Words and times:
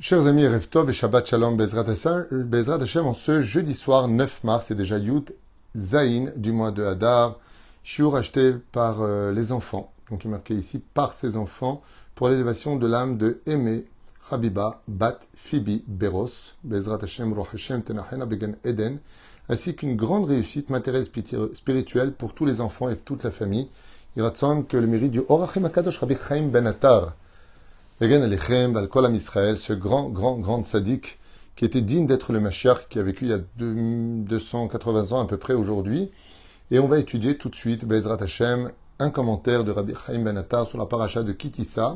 Chers 0.00 0.28
amis, 0.28 0.44
Tov 0.70 0.90
et 0.90 0.92
Shabbat 0.92 1.26
Shalom, 1.26 1.56
Bezrat 1.56 1.90
Hashem, 1.90 3.04
en 3.04 3.14
ce 3.14 3.42
jeudi 3.42 3.74
soir 3.74 4.06
9 4.06 4.44
mars, 4.44 4.66
c'est 4.68 4.76
déjà 4.76 4.96
Yud 4.96 5.34
Zain 5.76 6.26
du 6.36 6.52
mois 6.52 6.70
de 6.70 6.84
Hadar, 6.84 7.40
shiur 7.82 8.14
acheté 8.14 8.54
par 8.70 9.02
euh, 9.02 9.32
les 9.32 9.50
enfants, 9.50 9.92
donc 10.08 10.22
il 10.22 10.28
est 10.28 10.30
marqué 10.30 10.54
ici 10.54 10.80
par 10.94 11.14
ses 11.14 11.36
enfants, 11.36 11.82
pour 12.14 12.28
l'élévation 12.28 12.76
de 12.76 12.86
l'âme 12.86 13.18
de 13.18 13.40
Aimé 13.46 13.86
Habiba 14.30 14.82
Bat 14.86 15.18
Fibi 15.34 15.82
Beros, 15.88 16.54
Bezrat 16.62 17.00
Hashem 17.02 17.32
Roch 17.32 17.48
Hashem 17.52 17.82
Tenachena 17.82 18.24
Began 18.24 18.52
Eden, 18.64 19.00
ainsi 19.48 19.74
qu'une 19.74 19.96
grande 19.96 20.26
réussite 20.26 20.70
matérielle 20.70 21.06
spirituelle 21.06 22.12
pour 22.12 22.34
tous 22.34 22.44
les 22.44 22.60
enfants 22.60 22.88
et 22.88 22.96
toute 22.96 23.24
la 23.24 23.32
famille. 23.32 23.68
Il 24.16 24.22
semble 24.36 24.64
que 24.66 24.76
le 24.76 24.86
mérite 24.86 25.10
du 25.10 25.22
Orachem 25.28 25.64
Akadosh 25.64 25.98
Rabbi 25.98 26.14
Chaim 26.28 26.50
Ben 26.52 26.68
Attar, 26.68 27.14
Israël, 29.14 29.58
ce 29.58 29.72
grand, 29.72 30.08
grand, 30.08 30.36
grand 30.36 30.64
sadique 30.64 31.18
qui 31.56 31.64
était 31.64 31.80
digne 31.80 32.06
d'être 32.06 32.32
le 32.32 32.38
Mashiach, 32.38 32.88
qui 32.88 33.00
a 33.00 33.02
vécu 33.02 33.24
il 33.24 33.30
y 33.30 33.34
a 33.34 33.40
280 33.56 35.10
ans 35.10 35.20
à 35.20 35.26
peu 35.26 35.36
près 35.36 35.54
aujourd'hui. 35.54 36.12
Et 36.70 36.78
on 36.78 36.86
va 36.86 37.00
étudier 37.00 37.36
tout 37.36 37.48
de 37.48 37.56
suite, 37.56 37.84
Bezrat 37.84 38.22
Hashem, 38.22 38.70
un 39.00 39.10
commentaire 39.10 39.64
de 39.64 39.72
Rabbi 39.72 39.94
Chaim 40.06 40.22
Ben 40.22 40.36
Attar 40.36 40.68
sur 40.68 40.78
la 40.78 40.86
paracha 40.86 41.24
de 41.24 41.32
Kitissa, 41.32 41.94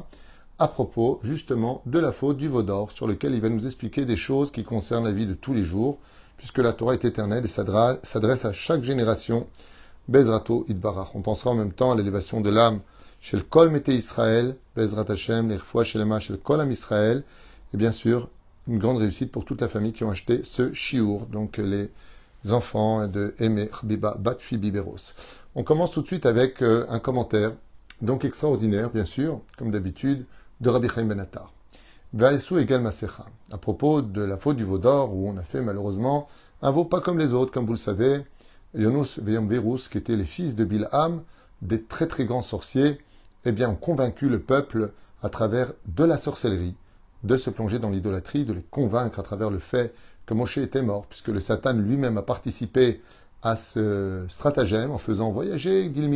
à 0.59 0.67
propos 0.67 1.21
justement 1.23 1.83
de 1.87 2.01
la 2.01 2.11
faute 2.11 2.37
du 2.37 2.49
Vaudor, 2.49 2.91
sur 2.91 3.07
lequel 3.07 3.35
il 3.35 3.41
va 3.41 3.49
nous 3.49 3.65
expliquer 3.65 4.05
des 4.05 4.17
choses 4.17 4.51
qui 4.51 4.65
concernent 4.65 5.05
la 5.05 5.13
vie 5.13 5.29
de 5.29 5.35
tous 5.35 5.55
les 5.55 5.63
jours, 5.63 6.01
puisque 6.37 6.59
la 6.59 6.73
Torah 6.73 6.95
est 6.95 7.05
éternelle 7.05 7.45
et 7.45 8.03
s'adresse 8.03 8.45
à 8.45 8.53
chaque 8.53 8.83
génération. 8.83 9.47
Bezrato 10.09 10.65
Idbarach. 10.69 11.15
On 11.15 11.23
pensera 11.23 11.51
en 11.51 11.55
même 11.55 11.73
temps 11.73 11.93
à 11.93 11.95
l'élévation 11.95 12.41
de 12.41 12.51
l'âme 12.51 12.81
chez 13.23 13.37
le 13.37 13.45
Kol 13.45 13.71
Mete 13.71 13.89
Israël, 13.89 14.57
Bezrat 14.77 15.09
Hashem, 15.09 15.49
les 15.49 15.85
chez 15.85 15.99
le 15.99 16.19
chez 16.19 16.33
le 16.33 16.39
Kol 16.39 16.61
Am 16.61 16.71
Israël, 16.73 17.23
et 17.73 17.77
bien 17.77 17.93
sûr, 17.93 18.29
une 18.67 18.79
grande 18.79 18.99
réussite 18.99 19.31
pour 19.31 19.45
toute 19.45 19.61
la 19.61 19.69
famille 19.69 19.93
qui 19.93 20.03
ont 20.03 20.11
acheté 20.11 20.43
ce 20.43 20.73
Shiur, 20.73 21.27
donc 21.27 21.59
les 21.59 21.89
enfants 22.51 23.07
de 23.07 23.33
Aimé 23.39 23.71
Biba 23.85 24.17
Batfi 24.19 24.59
Biberos. 24.59 25.15
On 25.55 25.63
commence 25.63 25.93
tout 25.93 26.03
de 26.03 26.07
suite 26.09 26.27
avec 26.27 26.63
euh, 26.63 26.85
un 26.89 26.99
commentaire, 26.99 27.53
donc 28.01 28.25
extraordinaire, 28.25 28.91
bien 28.91 29.05
sûr, 29.05 29.41
comme 29.57 29.71
d'habitude, 29.71 30.27
de 30.61 30.69
Rabbi 30.69 30.89
Chaim 30.89 31.07
Benatar. 31.07 31.53
Vaesu 32.13 32.59
Egal 32.59 32.83
Masecha, 32.83 33.25
à 33.53 33.57
propos 33.57 34.03
de 34.03 34.23
la 34.23 34.37
faute 34.37 34.57
du 34.57 34.65
veau 34.65 34.79
d'or, 34.79 35.15
où 35.15 35.29
on 35.29 35.37
a 35.37 35.43
fait 35.43 35.63
malheureusement 35.63 36.27
un 36.61 36.73
veau 36.73 36.85
pas 36.85 37.01
comme 37.01 37.21
les 37.21 37.33
autres, 37.33 37.53
comme 37.53 37.67
vous 37.67 37.73
le 37.73 37.79
savez, 37.79 38.23
Yonus 38.75 39.21
Veyam 39.21 39.49
qui 39.49 39.99
étaient 39.99 40.17
les 40.17 40.25
fils 40.25 40.57
de 40.57 40.65
Bilham, 40.65 41.23
des 41.63 41.85
très 41.85 42.09
très 42.09 42.25
grands 42.25 42.43
sorciers, 42.43 42.99
eh 43.45 43.53
bien, 43.53 43.71
ont 43.71 43.77
convaincu 43.77 44.29
le 44.29 44.41
peuple 44.41 44.93
à 45.23 45.29
travers 45.29 45.73
de 45.87 46.05
la 46.05 46.17
sorcellerie 46.17 46.75
de 47.25 47.37
se 47.37 47.51
plonger 47.51 47.79
dans 47.79 47.91
l'idolâtrie, 47.91 48.45
de 48.45 48.53
les 48.53 48.65
convaincre 48.71 49.21
à 49.21 49.23
travers 49.23 49.51
le 49.51 49.59
fait 49.59 49.95
que 50.27 50.35
Moshe 50.35 50.59
était 50.59 50.83
mort, 50.83 51.07
puisque 51.07 51.29
le 51.29 51.41
Satan 51.41 51.75
lui-même 51.75 52.19
a 52.19 52.23
participé 52.23 53.01
à 53.43 53.57
ce 53.57 54.25
stratagème 54.29 54.93
en 54.93 54.99
faisant 54.99 55.33
voyager, 55.33 55.89
dit 55.89 56.01
le 56.01 56.09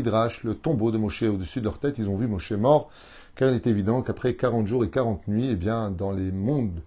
le 0.44 0.54
tombeau 0.54 0.90
de 0.90 0.98
Moshe 0.98 1.22
au-dessus 1.22 1.60
de 1.60 1.64
leur 1.64 1.78
tête. 1.78 1.98
Ils 1.98 2.08
ont 2.08 2.16
vu 2.16 2.28
Moshe 2.28 2.52
mort, 2.52 2.90
car 3.34 3.50
il 3.50 3.56
est 3.56 3.66
évident 3.66 4.02
qu'après 4.02 4.34
40 4.34 4.66
jours 4.66 4.84
et 4.84 4.90
40 4.90 5.26
nuits, 5.26 5.48
eh 5.50 5.56
bien, 5.56 5.90
dans 5.90 6.12
les 6.12 6.30
mondes 6.30 6.80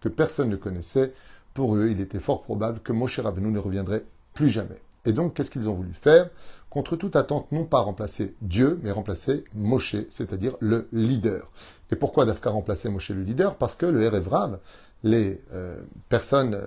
que 0.00 0.08
personne 0.08 0.50
ne 0.50 0.56
connaissait, 0.56 1.12
pour 1.54 1.76
eux, 1.76 1.88
il 1.90 2.00
était 2.00 2.18
fort 2.18 2.42
probable 2.42 2.80
que 2.80 2.92
Moshe 2.92 3.20
Rabbeinu 3.20 3.50
ne 3.52 3.58
reviendrait 3.60 4.04
plus 4.34 4.48
jamais. 4.48 4.80
Et 5.04 5.12
donc, 5.12 5.34
qu'est-ce 5.34 5.50
qu'ils 5.50 5.68
ont 5.68 5.74
voulu 5.74 5.92
faire? 5.92 6.28
Contre 6.74 6.96
toute 6.96 7.14
attente, 7.14 7.52
non 7.52 7.62
pas 7.62 7.78
remplacer 7.78 8.34
Dieu, 8.42 8.80
mais 8.82 8.90
remplacer 8.90 9.44
Moshe, 9.54 9.94
c'est-à-dire 10.10 10.56
le 10.58 10.88
leader. 10.92 11.52
Et 11.92 11.94
pourquoi 11.94 12.24
Dafka 12.24 12.50
remplacer 12.50 12.88
Moshe 12.88 13.10
le 13.10 13.22
leader? 13.22 13.54
Parce 13.54 13.76
que 13.76 13.86
le 13.86 14.02
Erevrav, 14.02 14.58
les 15.04 15.40
euh, 15.52 15.80
personnes 16.08 16.54
euh, 16.54 16.66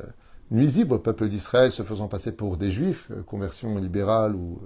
nuisibles 0.50 0.94
au 0.94 1.00
peuple 1.00 1.28
d'Israël 1.28 1.74
se 1.74 1.84
faisant 1.84 2.08
passer 2.08 2.32
pour 2.32 2.56
des 2.56 2.72
juifs, 2.72 3.12
euh, 3.12 3.22
conversion 3.22 3.78
libérale 3.80 4.34
ou 4.34 4.62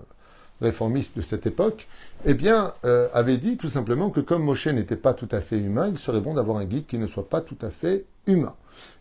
réformiste 0.61 1.17
de 1.17 1.21
cette 1.21 1.47
époque, 1.47 1.87
eh 2.25 2.33
bien, 2.33 2.73
avaient 3.13 3.37
dit 3.37 3.57
tout 3.57 3.69
simplement 3.69 4.09
que 4.09 4.19
comme 4.19 4.43
Moshe 4.43 4.67
n'était 4.67 4.95
pas 4.95 5.13
tout 5.13 5.29
à 5.31 5.41
fait 5.41 5.57
humain, 5.57 5.89
il 5.89 5.97
serait 5.97 6.21
bon 6.21 6.33
d'avoir 6.33 6.57
un 6.57 6.65
guide 6.65 6.85
qui 6.85 6.97
ne 6.97 7.07
soit 7.07 7.27
pas 7.27 7.41
tout 7.41 7.57
à 7.61 7.71
fait 7.71 8.05
humain. 8.27 8.55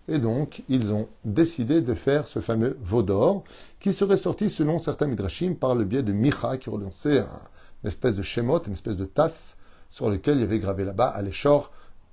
Et 0.08 0.18
donc, 0.18 0.62
ils 0.68 0.92
ont 0.92 1.08
décidé 1.24 1.82
de 1.82 1.94
faire 1.94 2.26
ce 2.26 2.40
fameux 2.40 2.76
veau 2.82 3.02
d'or, 3.02 3.44
qui 3.78 3.92
serait 3.92 4.16
sorti, 4.16 4.50
selon 4.50 4.78
certains 4.78 5.06
midrashim, 5.06 5.54
par 5.54 5.74
le 5.74 5.84
biais 5.84 6.02
de 6.02 6.12
Micha, 6.12 6.56
qui 6.56 6.70
relançait 6.70 7.18
une 7.18 7.88
espèce 7.88 8.16
de 8.16 8.22
shemot, 8.22 8.62
une 8.66 8.72
espèce 8.72 8.96
de 8.96 9.04
tasse, 9.04 9.56
sur 9.90 10.10
lequel 10.10 10.38
il 10.38 10.40
y 10.40 10.44
avait 10.44 10.58
gravé 10.58 10.84
là-bas 10.84 11.08
à 11.08 11.22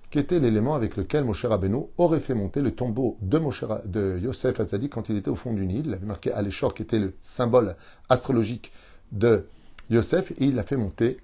qui 0.09 0.19
était 0.19 0.39
l'élément 0.39 0.73
avec 0.73 0.95
lequel 0.95 1.25
Moshe 1.25 1.43
Rabbeinu 1.43 1.87
aurait 1.97 2.21
fait 2.21 2.33
monter 2.33 2.61
le 2.61 2.71
tombeau 2.71 3.17
de, 3.21 3.39
Moshe, 3.39 3.65
de 3.85 4.17
Yosef 4.21 4.59
Hatzadi 4.59 4.87
quand 4.89 5.09
il 5.09 5.17
était 5.17 5.29
au 5.29 5.35
fond 5.35 5.53
du 5.53 5.65
Nil. 5.65 5.83
Il 5.87 5.93
avait 5.93 6.05
marqué 6.05 6.31
à 6.31 6.41
qui 6.43 6.81
était 6.81 6.99
le 6.99 7.13
symbole 7.21 7.75
astrologique 8.07 8.71
de 9.11 9.45
Yosef, 9.89 10.31
et 10.31 10.45
il 10.45 10.55
l'a 10.55 10.63
fait 10.63 10.77
monter 10.77 11.17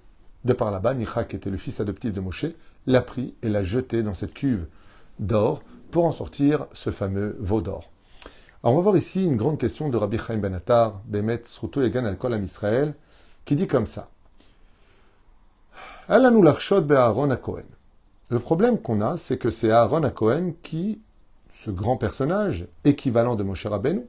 de 0.44 0.52
par 0.52 0.70
là-bas. 0.70 0.94
Micha, 0.94 1.24
qui 1.24 1.36
était 1.36 1.50
le 1.50 1.56
fils 1.56 1.80
adoptif 1.80 2.12
de 2.12 2.20
Moshe, 2.20 2.46
l'a 2.86 3.02
pris 3.02 3.34
et 3.42 3.48
l'a 3.48 3.64
jeté 3.64 4.02
dans 4.02 4.14
cette 4.14 4.34
cuve 4.34 4.66
d'or 5.18 5.62
pour 5.90 6.04
en 6.04 6.12
sortir 6.12 6.66
ce 6.72 6.90
fameux 6.90 7.36
veau 7.40 7.60
d'or. 7.60 7.90
Alors 8.62 8.74
on 8.74 8.76
va 8.78 8.82
voir 8.82 8.96
ici 8.96 9.24
une 9.24 9.36
grande 9.36 9.58
question 9.58 9.90
de 9.90 9.96
Rabbi 9.96 10.18
Chaim 10.18 10.38
Ben 10.38 10.54
Attar, 10.54 11.00
Bemet 11.06 11.42
Sruto 11.44 11.82
Egan 11.82 12.04
Al 12.06 12.16
Kol 12.16 12.34
Israël, 12.42 12.94
qui 13.44 13.56
dit 13.56 13.66
comme 13.66 13.86
ça. 13.86 14.08
Le 18.30 18.38
problème 18.38 18.78
qu'on 18.78 19.00
a, 19.00 19.16
c'est 19.16 19.38
que 19.38 19.50
c'est 19.50 19.70
Aaron 19.70 20.02
à 20.02 20.10
Cohen 20.10 20.52
qui, 20.62 21.00
ce 21.62 21.70
grand 21.70 21.96
personnage, 21.96 22.66
équivalent 22.84 23.36
de 23.36 23.42
Moshe 23.42 23.66
Rabbeinu, 23.66 24.02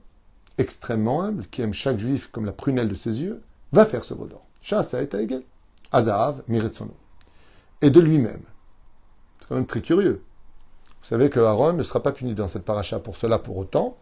extrêmement 0.58 1.22
humble, 1.22 1.46
qui 1.48 1.62
aime 1.62 1.74
chaque 1.74 2.00
juif 2.00 2.30
comme 2.32 2.46
la 2.46 2.52
prunelle 2.52 2.90
de 2.90 2.96
ses 2.96 3.22
yeux, 3.22 3.42
va 3.76 3.86
faire 3.86 4.04
ce 4.04 4.14
veau 4.14 4.26
d'or. 4.26 4.46
Shasa 4.62 5.04
et 5.04 5.10
Azahav, 5.12 5.44
Azahav, 5.92 6.44
Miretsono. 6.48 6.96
Et 7.82 7.92
de 7.92 8.00
lui-même. 8.00 8.42
C'est 9.40 9.48
quand 9.48 9.56
même 9.56 9.68
très 9.68 9.82
curieux. 9.82 10.24
Vous 11.02 11.08
savez 11.08 11.30
que 11.30 11.40
Aaron 11.40 11.74
ne 11.74 11.84
sera 11.84 12.02
pas 12.02 12.12
puni 12.12 12.34
dans 12.34 12.48
cette 12.48 12.66
paracha 12.66 13.00
pour 13.00 13.16
cela 13.16 13.38
pour 13.38 13.58
autant. 13.58 13.98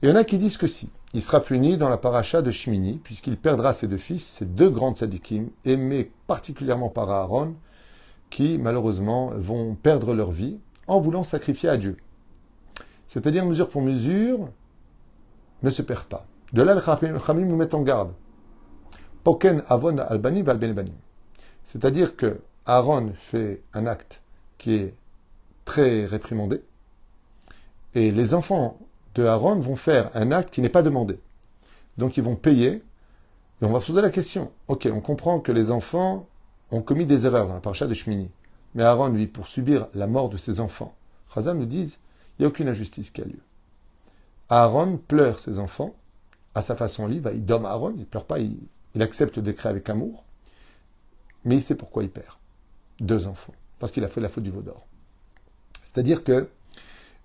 Il 0.00 0.08
y 0.08 0.12
en 0.12 0.16
a 0.16 0.24
qui 0.24 0.38
disent 0.38 0.56
que 0.56 0.66
si. 0.66 0.88
Il 1.12 1.20
sera 1.20 1.40
puni 1.40 1.76
dans 1.76 1.90
la 1.90 1.98
paracha 1.98 2.40
de 2.40 2.50
Shimini, 2.50 2.98
puisqu'il 3.04 3.36
perdra 3.36 3.74
ses 3.74 3.86
deux 3.86 3.98
fils, 3.98 4.24
ses 4.24 4.46
deux 4.46 4.70
grandes 4.70 4.96
sadikim, 4.96 5.50
aimés 5.66 6.10
particulièrement 6.26 6.88
par 6.88 7.10
Aaron, 7.10 7.54
qui 8.30 8.56
malheureusement 8.56 9.32
vont 9.36 9.74
perdre 9.74 10.14
leur 10.14 10.30
vie 10.30 10.58
en 10.86 11.00
voulant 11.00 11.22
sacrifier 11.22 11.68
à 11.68 11.76
Dieu. 11.76 11.98
C'est-à-dire 13.08 13.44
mesure 13.44 13.68
pour 13.68 13.82
mesure, 13.82 14.48
ne 15.62 15.70
se 15.70 15.82
perd 15.82 16.04
pas. 16.04 16.24
De 16.54 16.62
là, 16.62 16.74
le 16.74 16.80
Khamim 16.80 17.44
nous 17.44 17.56
met 17.56 17.74
en 17.74 17.82
garde. 17.82 18.12
Poken 19.24 19.62
avon 19.68 19.98
albani 19.98 20.44
C'est-à-dire 21.64 22.16
que 22.16 22.40
Aaron 22.66 23.12
fait 23.30 23.62
un 23.72 23.86
acte 23.86 24.20
qui 24.58 24.74
est 24.74 24.94
très 25.64 26.06
réprimandé. 26.06 26.62
Et 27.94 28.10
les 28.10 28.34
enfants 28.34 28.78
de 29.14 29.24
Aaron 29.24 29.60
vont 29.60 29.76
faire 29.76 30.10
un 30.14 30.32
acte 30.32 30.52
qui 30.52 30.60
n'est 30.60 30.68
pas 30.68 30.82
demandé. 30.82 31.18
Donc 31.98 32.16
ils 32.16 32.22
vont 32.22 32.36
payer. 32.36 32.82
Et 33.60 33.64
on 33.64 33.72
va 33.72 33.80
se 33.80 33.86
poser 33.86 34.02
la 34.02 34.10
question. 34.10 34.50
Ok, 34.68 34.88
on 34.92 35.00
comprend 35.00 35.40
que 35.40 35.52
les 35.52 35.70
enfants 35.70 36.26
ont 36.70 36.82
commis 36.82 37.06
des 37.06 37.26
erreurs 37.26 37.46
dans 37.46 37.54
la 37.54 37.60
paracha 37.60 37.86
de 37.86 37.94
Shmini. 37.94 38.30
Mais 38.74 38.82
Aaron, 38.82 39.08
lui, 39.08 39.26
pour 39.26 39.46
subir 39.46 39.86
la 39.94 40.06
mort 40.06 40.30
de 40.30 40.36
ses 40.36 40.58
enfants, 40.58 40.94
Chazam 41.32 41.58
nous 41.58 41.66
dit, 41.66 41.98
il 42.38 42.42
n'y 42.42 42.46
a 42.46 42.48
aucune 42.48 42.68
injustice 42.68 43.10
qui 43.10 43.20
a 43.20 43.24
lieu. 43.24 43.40
Aaron 44.48 44.96
pleure 44.96 45.38
ses 45.40 45.58
enfants, 45.58 45.94
à 46.54 46.62
sa 46.62 46.74
façon 46.74 47.06
libre, 47.06 47.30
il 47.32 47.44
domme 47.44 47.66
Aaron, 47.66 47.94
il 47.96 48.06
pleure 48.06 48.24
pas, 48.24 48.38
il, 48.38 48.56
il 48.94 49.02
accepte 49.02 49.36
le 49.36 49.42
décret 49.42 49.68
avec 49.68 49.88
amour, 49.88 50.24
mais 51.44 51.56
il 51.56 51.62
sait 51.62 51.74
pourquoi 51.74 52.02
il 52.02 52.10
perd. 52.10 52.36
Deux 53.00 53.26
enfants, 53.26 53.54
parce 53.78 53.92
qu'il 53.92 54.04
a 54.04 54.08
fait 54.08 54.20
la 54.20 54.28
faute 54.28 54.44
du 54.44 54.50
veau 54.50 54.62
d'or. 54.62 54.86
C'est-à-dire 55.82 56.24
que 56.24 56.48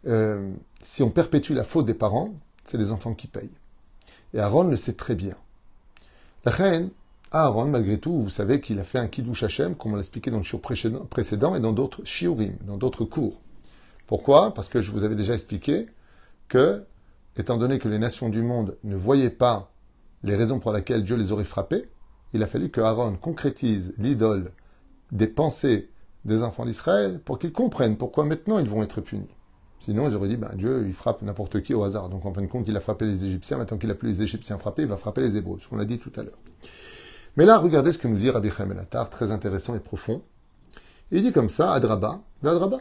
euh, 0.08 0.52
si 0.82 1.04
on 1.04 1.10
perpétue 1.10 1.54
la 1.54 1.64
faute 1.64 1.86
des 1.86 1.94
parents, 1.94 2.34
c'est 2.66 2.78
les 2.78 2.92
enfants 2.92 3.14
qui 3.14 3.28
payent. 3.28 3.50
Et 4.34 4.40
Aaron 4.40 4.64
le 4.64 4.78
sait 4.78 4.94
très 4.94 5.16
bien. 5.16 5.36
La 6.46 6.52
reine, 6.52 6.90
Aaron, 7.32 7.66
malgré 7.66 7.98
tout, 7.98 8.24
vous 8.24 8.30
savez 8.30 8.62
qu'il 8.62 8.80
a 8.80 8.84
fait 8.84 9.00
un 9.00 9.08
kiddush 9.08 9.44
Hashem, 9.44 9.76
comme 9.76 9.94
on 9.94 9.96
l'a 9.96 10.02
expliqué 10.02 10.32
dans 10.32 10.38
le 10.38 10.44
shiur 10.44 10.62
précédent 10.62 11.56
et 11.56 11.60
dans 11.60 11.74
d'autres 11.74 12.06
shiurim, 12.06 12.56
dans 12.66 12.78
d'autres 12.78 13.06
cours. 13.06 13.40
Pourquoi? 14.06 14.54
Parce 14.54 14.70
que 14.70 14.82
je 14.82 14.92
vous 14.92 15.04
avais 15.04 15.16
déjà 15.16 15.34
expliqué 15.34 15.88
que, 16.48 16.84
étant 17.36 17.58
donné 17.58 17.80
que 17.80 17.90
les 17.90 18.00
nations 18.00 18.30
du 18.30 18.42
monde 18.42 18.78
ne 18.86 18.96
voyaient 18.96 19.30
pas 19.30 19.72
les 20.24 20.36
raisons 20.36 20.60
pour 20.60 20.74
lesquelles 20.74 21.04
Dieu 21.04 21.16
les 21.16 21.32
aurait 21.32 21.44
frappés, 21.44 21.90
il 22.34 22.44
a 22.44 22.48
fallu 22.48 22.70
que 22.70 22.82
Aaron 22.82 23.16
concrétise 23.16 23.94
l'idole 23.98 24.52
des 25.12 25.28
pensées 25.28 25.90
des 26.26 26.44
enfants 26.44 26.66
d'Israël 26.66 27.20
pour 27.24 27.40
qu'ils 27.40 27.54
comprennent 27.54 27.98
pourquoi 27.98 28.26
maintenant 28.26 28.60
ils 28.60 28.70
vont 28.70 28.84
être 28.84 29.02
punis. 29.02 29.30
Sinon, 29.80 30.10
ils 30.10 30.16
auraient 30.16 30.28
dit, 30.28 30.38
ben, 30.38 30.52
Dieu, 30.56 30.86
il 30.88 30.94
frappe 30.94 31.22
n'importe 31.22 31.62
qui 31.62 31.74
au 31.74 31.84
hasard. 31.84 32.10
Donc, 32.10 32.26
en 32.26 32.34
fin 32.34 32.42
de 32.42 32.48
compte, 32.48 32.68
il 32.68 32.76
a 32.76 32.80
frappé 32.80 33.06
les 33.06 33.24
Égyptiens. 33.26 33.58
Maintenant 33.58 33.78
qu'il 33.78 33.92
a 33.92 33.96
plus 33.96 34.10
les 34.10 34.22
Égyptiens 34.24 34.58
frappés, 34.58 34.82
il 34.82 34.88
va 34.88 34.98
frapper 34.98 35.22
les 35.22 35.38
Hébreux, 35.38 35.60
ce 35.62 35.68
qu'on 35.68 35.80
a 35.80 35.86
dit 35.86 36.00
tout 36.00 36.12
à 36.18 36.24
l'heure. 36.24 36.38
Mais 37.38 37.46
là, 37.46 37.60
regardez 37.60 37.94
ce 37.94 38.00
que 38.00 38.08
nous 38.08 38.18
dit 38.18 38.30
Rabbi 38.30 38.50
Chaim 38.50 38.76
très 39.12 39.32
intéressant 39.32 39.76
et 39.76 39.80
profond. 39.80 40.24
Il 41.12 41.22
dit 41.22 41.32
comme 41.32 41.50
ça, 41.50 41.72
Adraba, 41.72 42.20
Adraba. 42.44 42.80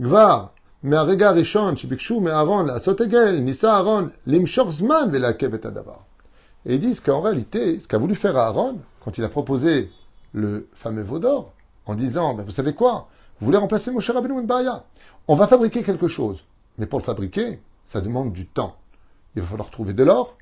Gvar, 0.00 0.52
mais 0.82 0.98
Rishon, 0.98 1.74
Shibikshu, 1.76 2.20
mais 2.20 2.30
Aaron, 2.30 2.64
la 2.64 2.80
Sotegel, 2.80 3.42
Nisa 3.42 3.76
Aaron, 3.76 4.10
Limshor 4.26 4.72
Zman, 4.72 5.10
Velakev 5.10 5.54
Adavar. 5.54 6.05
Et 6.66 6.74
ils 6.74 6.80
disent 6.80 7.00
qu'en 7.00 7.20
réalité, 7.20 7.78
ce 7.78 7.86
qu'a 7.86 7.98
voulu 7.98 8.16
faire 8.16 8.36
Aaron, 8.36 8.80
quand 9.00 9.16
il 9.18 9.24
a 9.24 9.28
proposé 9.28 9.90
le 10.32 10.68
fameux 10.74 11.02
veau 11.02 11.20
d'or, 11.20 11.52
en 11.86 11.94
disant, 11.94 12.34
ben, 12.34 12.42
vous 12.42 12.50
savez 12.50 12.74
quoi, 12.74 13.08
vous 13.38 13.46
voulez 13.46 13.58
remplacer 13.58 13.92
Moshe 13.92 14.10
Rabbeinu 14.10 14.44
Baya 14.44 14.84
On 15.28 15.36
va 15.36 15.46
fabriquer 15.46 15.84
quelque 15.84 16.08
chose. 16.08 16.44
Mais 16.78 16.86
pour 16.86 16.98
le 16.98 17.04
fabriquer, 17.04 17.60
ça 17.84 18.00
demande 18.00 18.32
du 18.32 18.46
temps. 18.46 18.76
Il 19.36 19.42
va 19.42 19.48
falloir 19.48 19.70
trouver 19.70 19.94
de 19.94 20.02
l'or, 20.02 20.36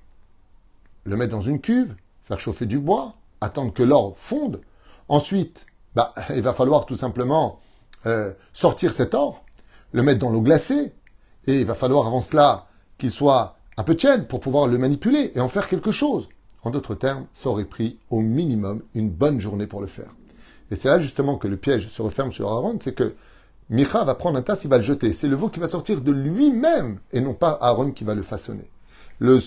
le 1.05 1.17
mettre 1.17 1.33
dans 1.33 1.43
une 1.43 1.61
cuve, 1.61 1.95
faire 2.25 2.41
chauffer 2.41 2.65
du 2.65 2.79
bois, 2.79 3.15
attendre 3.43 3.75
que 3.75 3.83
l'or 3.83 4.17
fonde. 4.17 4.63
Ensuite, 5.09 5.67
bah, 5.95 6.15
il 6.35 6.43
va 6.43 6.55
falloir 6.55 6.87
tout 6.87 6.97
simplement 6.97 7.61
euh, 8.07 8.33
sortir 8.55 8.95
cet 8.95 9.15
or, 9.15 9.45
le 9.93 10.03
mettre 10.03 10.21
dans 10.21 10.31
l'eau 10.31 10.41
glacée, 10.41 10.95
et 11.47 11.61
il 11.61 11.67
va 11.67 11.75
falloir 11.75 12.07
avant 12.07 12.23
cela 12.23 12.67
qu'il 12.97 13.11
soit 13.11 13.59
un 13.77 13.83
peu 13.83 13.97
tiède 13.97 14.29
pour 14.29 14.41
pouvoir 14.41 14.67
le 14.67 14.79
manipuler 14.79 15.33
et 15.35 15.41
en 15.41 15.49
faire 15.49 15.69
quelque 15.69 15.93
chose. 15.93 16.29
En 16.63 16.71
d'autres 16.71 16.95
termes, 16.95 17.27
ça 17.33 17.51
aurait 17.51 17.65
pris 17.65 17.99
au 18.11 18.21
minimum 18.21 18.83
une 18.95 19.11
bonne 19.11 19.41
journée 19.41 19.67
pour 19.67 19.81
le 19.81 19.87
faire. 19.87 20.15
Et 20.71 20.77
c'est 20.77 20.89
là 20.89 20.99
justement 20.99 21.37
que 21.37 21.49
le 21.49 21.57
piège 21.57 21.89
se 21.89 22.03
referme 22.03 22.33
sur 22.33 22.49
Aaron, 22.49 22.79
c'est 22.81 22.95
que 22.95 23.15
Micha 23.71 24.05
va 24.05 24.15
prendre 24.15 24.39
un 24.39 24.43
tas, 24.43 24.59
il 24.63 24.71
va 24.71 24.79
le 24.79 24.83
jeter. 24.83 25.13
C'est 25.13 25.29
le 25.29 25.37
veau 25.37 25.49
qui 25.49 25.61
va 25.61 25.69
sortir 25.69 26.01
de 26.01 26.13
lui-même 26.13 27.01
et 27.13 27.21
non 27.21 27.35
pas 27.35 27.59
Aaron 27.61 27.91
qui 27.91 28.05
va 28.05 28.15
le 28.15 28.23
façonner. 28.23 28.71
Le, 29.19 29.39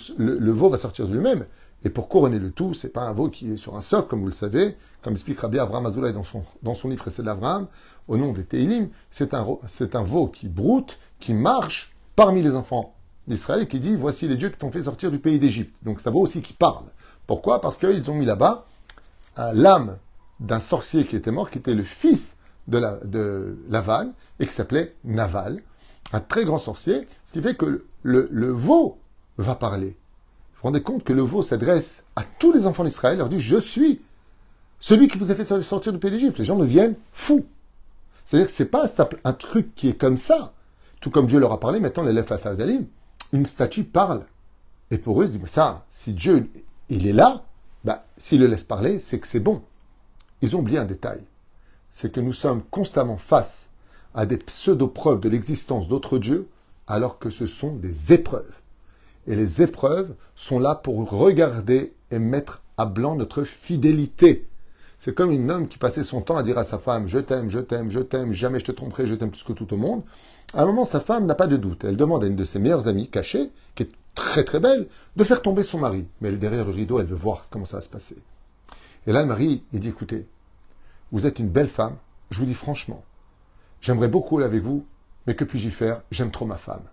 veau 0.52 0.70
va 0.70 0.78
sortir 0.78 1.08
de 1.08 1.14
lui-même. 1.14 1.46
Et 1.84 1.90
pour 1.90 2.10
couronner 2.10 2.40
le 2.40 2.52
tout, 2.52 2.74
c'est 2.74 2.90
pas 2.90 3.04
un 3.04 3.14
veau 3.14 3.30
qui 3.30 3.52
est 3.52 3.58
sur 3.58 3.78
un 3.78 3.82
socle, 3.82 4.08
comme 4.10 4.22
vous 4.22 4.28
le 4.28 4.32
savez, 4.32 4.76
comme 5.04 5.14
explique 5.14 5.40
Rabbi 5.40 5.60
Avraham 5.60 5.86
Azoulay 5.86 6.14
dans 6.14 6.24
son, 6.24 6.44
dans 6.64 6.74
son 6.74 6.90
livre 6.90 7.08
Essai 7.08 7.22
d'Avraham, 7.22 7.68
au 8.08 8.18
nom 8.18 8.34
des 8.34 8.44
Teilim, 8.44 8.90
c'est 9.12 9.34
un, 9.34 9.46
c'est 9.68 9.96
un 9.96 10.04
veau 10.04 10.28
qui 10.28 10.48
broute, 10.48 10.98
qui 11.20 11.34
marche 11.34 11.94
parmi 12.16 12.42
les 12.42 12.56
enfants 12.56 12.97
d'Israël 13.28 13.68
qui 13.68 13.80
dit 13.80 13.96
Voici 13.96 14.28
les 14.28 14.36
dieux 14.36 14.50
qui 14.50 14.58
t'ont 14.58 14.72
fait 14.72 14.84
sortir 14.84 15.12
du 15.12 15.20
pays 15.20 15.40
d'Égypte. 15.40 15.76
Donc 15.84 16.00
un 16.06 16.12
veau 16.12 16.22
aussi 16.22 16.42
qui 16.42 16.54
parle. 16.54 16.86
Pourquoi? 17.26 17.62
Parce 17.62 17.78
qu'ils 17.78 18.10
ont 18.10 18.16
mis 18.16 18.26
là-bas 18.26 18.66
l'âme 19.54 19.98
d'un 20.40 20.60
sorcier 20.60 21.06
qui 21.06 21.16
était 21.16 21.32
mort, 21.32 21.50
qui 21.50 21.58
était 21.60 21.74
le 21.74 21.84
fils 21.84 22.38
de, 22.68 22.78
la, 22.78 22.98
de 23.04 23.58
et 24.40 24.46
qui 24.46 24.54
s'appelait 24.54 24.96
Naval, 25.04 25.62
un 26.14 26.20
très 26.20 26.46
grand 26.46 26.60
sorcier, 26.60 27.08
ce 27.26 27.34
qui 27.34 27.42
fait 27.42 27.56
que 27.56 27.86
le, 28.04 28.52
veau 28.52 29.00
va 29.38 29.56
parler. 29.56 29.88
Vous 29.88 30.62
vous 30.62 30.68
rendez 30.70 30.82
compte 30.82 31.04
que 31.04 31.14
le 31.14 31.22
veau 31.22 31.44
s'adresse 31.44 32.04
à 32.16 32.24
tous 32.24 32.52
les 32.52 32.66
enfants 32.66 32.84
d'Israël, 32.84 33.18
leur 33.18 33.30
dit 33.30 33.40
Je 33.40 33.58
suis 33.58 34.02
celui 34.80 35.08
qui 35.08 35.18
vous 35.18 35.32
a 35.32 35.36
fait 35.36 35.46
sortir 35.64 35.94
du 35.94 36.00
pays 36.00 36.12
d'Égypte. 36.12 36.38
Les 36.40 36.46
gens 36.46 36.58
deviennent 36.58 36.96
fous. 37.14 37.46
C'est-à-dire 38.26 38.48
que 38.48 38.54
c'est 38.54 38.66
pas 38.66 38.86
un 39.24 39.34
truc 39.34 39.74
qui 39.76 39.90
est 39.90 39.98
comme 39.98 40.18
ça. 40.18 40.54
Tout 41.00 41.12
comme 41.12 41.28
Dieu 41.28 41.40
leur 41.40 41.52
a 41.52 41.60
parlé, 41.60 41.80
maintenant 41.80 42.04
l'élève 42.04 42.28
Dalim, 42.58 42.86
une 43.34 43.46
statue 43.46 43.84
parle. 43.84 44.26
Et 44.92 44.98
pour 44.98 45.22
eux, 45.22 45.26
ils 45.26 45.32
disent, 45.32 45.42
mais 45.42 45.48
ça, 45.48 45.86
si 45.90 46.14
Dieu, 46.14 46.50
il 46.90 47.08
est 47.08 47.14
là, 47.14 47.46
bah, 47.84 48.06
s'il 48.18 48.40
le 48.40 48.48
laisse 48.48 48.64
parler, 48.64 49.00
c'est 49.00 49.20
que 49.20 49.28
c'est 49.28 49.40
bon. 49.40 49.62
Ils 50.42 50.56
ont 50.56 50.60
oublié 50.60 50.78
un 50.78 50.86
détail. 50.86 51.24
C'est 51.90 52.12
que 52.12 52.20
nous 52.20 52.34
sommes 52.34 52.64
constamment 52.64 53.18
face 53.18 53.70
à 54.14 54.26
des 54.26 54.38
pseudo-preuves 54.38 55.20
de 55.20 55.30
l'existence 55.30 55.88
d'autres 55.88 56.18
dieux, 56.18 56.48
alors 56.88 57.20
que 57.20 57.30
ce 57.30 57.46
sont 57.46 57.76
des 57.76 58.14
épreuves. 58.14 58.54
Et 59.28 59.36
les 59.36 59.62
épreuves 59.62 60.16
sont 60.36 60.60
là 60.60 60.76
pour 60.76 61.10
regarder 61.10 61.94
et 62.12 62.20
mettre 62.20 62.62
à 62.78 62.86
blanc 62.86 63.16
notre 63.16 63.44
fidélité. 63.44 64.48
C'est 64.98 65.14
comme 65.14 65.32
un 65.32 65.50
homme 65.50 65.68
qui 65.68 65.78
passait 65.78 66.04
son 66.04 66.22
temps 66.22 66.38
à 66.38 66.44
dire 66.44 66.58
à 66.58 66.64
sa 66.64 66.80
femme 66.80 67.08
Je 67.08 67.20
t'aime, 67.20 67.50
je 67.50 67.60
t'aime, 67.60 67.92
je 67.92 68.00
t'aime, 68.00 68.34
jamais 68.34 68.60
je 68.60 68.66
te 68.66 68.72
tromperai, 68.72 69.08
je 69.08 69.16
t'aime 69.16 69.32
plus 69.32 69.44
que 69.44 69.54
tout 69.54 69.72
au 69.74 69.78
monde. 69.78 70.04
À 70.54 70.64
un 70.64 70.66
moment, 70.66 70.86
sa 70.86 71.00
femme 71.00 71.26
n'a 71.26 71.36
pas 71.36 71.48
de 71.48 71.58
doute. 71.58 71.84
Elle 71.84 71.98
demande 71.98 72.24
à 72.24 72.28
une 72.28 72.36
de 72.36 72.46
ses 72.46 72.60
meilleures 72.60 72.88
amies, 72.88 73.10
cachée, 73.10 73.52
qui 73.76 73.84
est 73.84 73.92
très 74.16 74.44
très 74.44 74.60
belle, 74.60 74.88
de 75.16 75.24
faire 75.24 75.42
tomber 75.42 75.64
son 75.64 75.78
mari. 75.78 76.08
Mais 76.22 76.30
elle 76.30 76.40
derrière 76.40 76.66
le 76.66 76.72
rideau, 76.72 77.00
elle 77.00 77.06
veut 77.06 77.16
voir 77.16 77.46
comment 77.50 77.66
ça 77.66 77.78
va 77.78 77.82
se 77.82 77.90
passer. 77.90 78.18
Et 79.06 79.12
là, 79.12 79.22
le 79.22 79.28
mari, 79.28 79.64
il 79.74 79.80
dit 79.80 79.90
Écoutez, 79.90 80.28
vous 81.12 81.28
êtes 81.28 81.40
une 81.40 81.50
belle 81.50 81.70
femme, 81.70 81.96
je 82.32 82.40
vous 82.40 82.46
dis 82.46 82.54
franchement, 82.54 83.04
j'aimerais 83.82 84.10
beaucoup 84.10 84.38
aller 84.38 84.46
avec 84.46 84.64
vous, 84.64 84.86
mais 85.26 85.36
que 85.36 85.44
puis-je 85.44 85.68
y 85.68 85.72
faire? 85.72 86.02
J'aime 86.12 86.32
trop 86.32 86.46
ma 86.46 86.58
femme. 86.58 86.84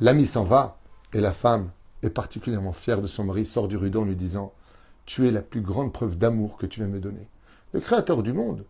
L'ami 0.00 0.26
s'en 0.26 0.44
va, 0.44 0.78
et 1.12 1.20
la 1.20 1.32
femme 1.32 1.70
est 2.02 2.10
particulièrement 2.10 2.72
fière 2.72 3.00
de 3.00 3.06
son 3.06 3.24
mari, 3.24 3.46
sort 3.46 3.68
du 3.68 3.76
rideau 3.76 4.02
en 4.02 4.04
lui 4.04 4.16
disant 4.16 4.52
tu 5.10 5.26
es 5.26 5.32
la 5.32 5.42
plus 5.42 5.60
grande 5.60 5.92
preuve 5.92 6.16
d'amour 6.16 6.56
que 6.56 6.66
tu 6.66 6.78
viens 6.78 6.88
me 6.88 7.00
donner. 7.00 7.26
Le 7.72 7.80
Créateur 7.80 8.22
du 8.22 8.32
monde 8.32 8.64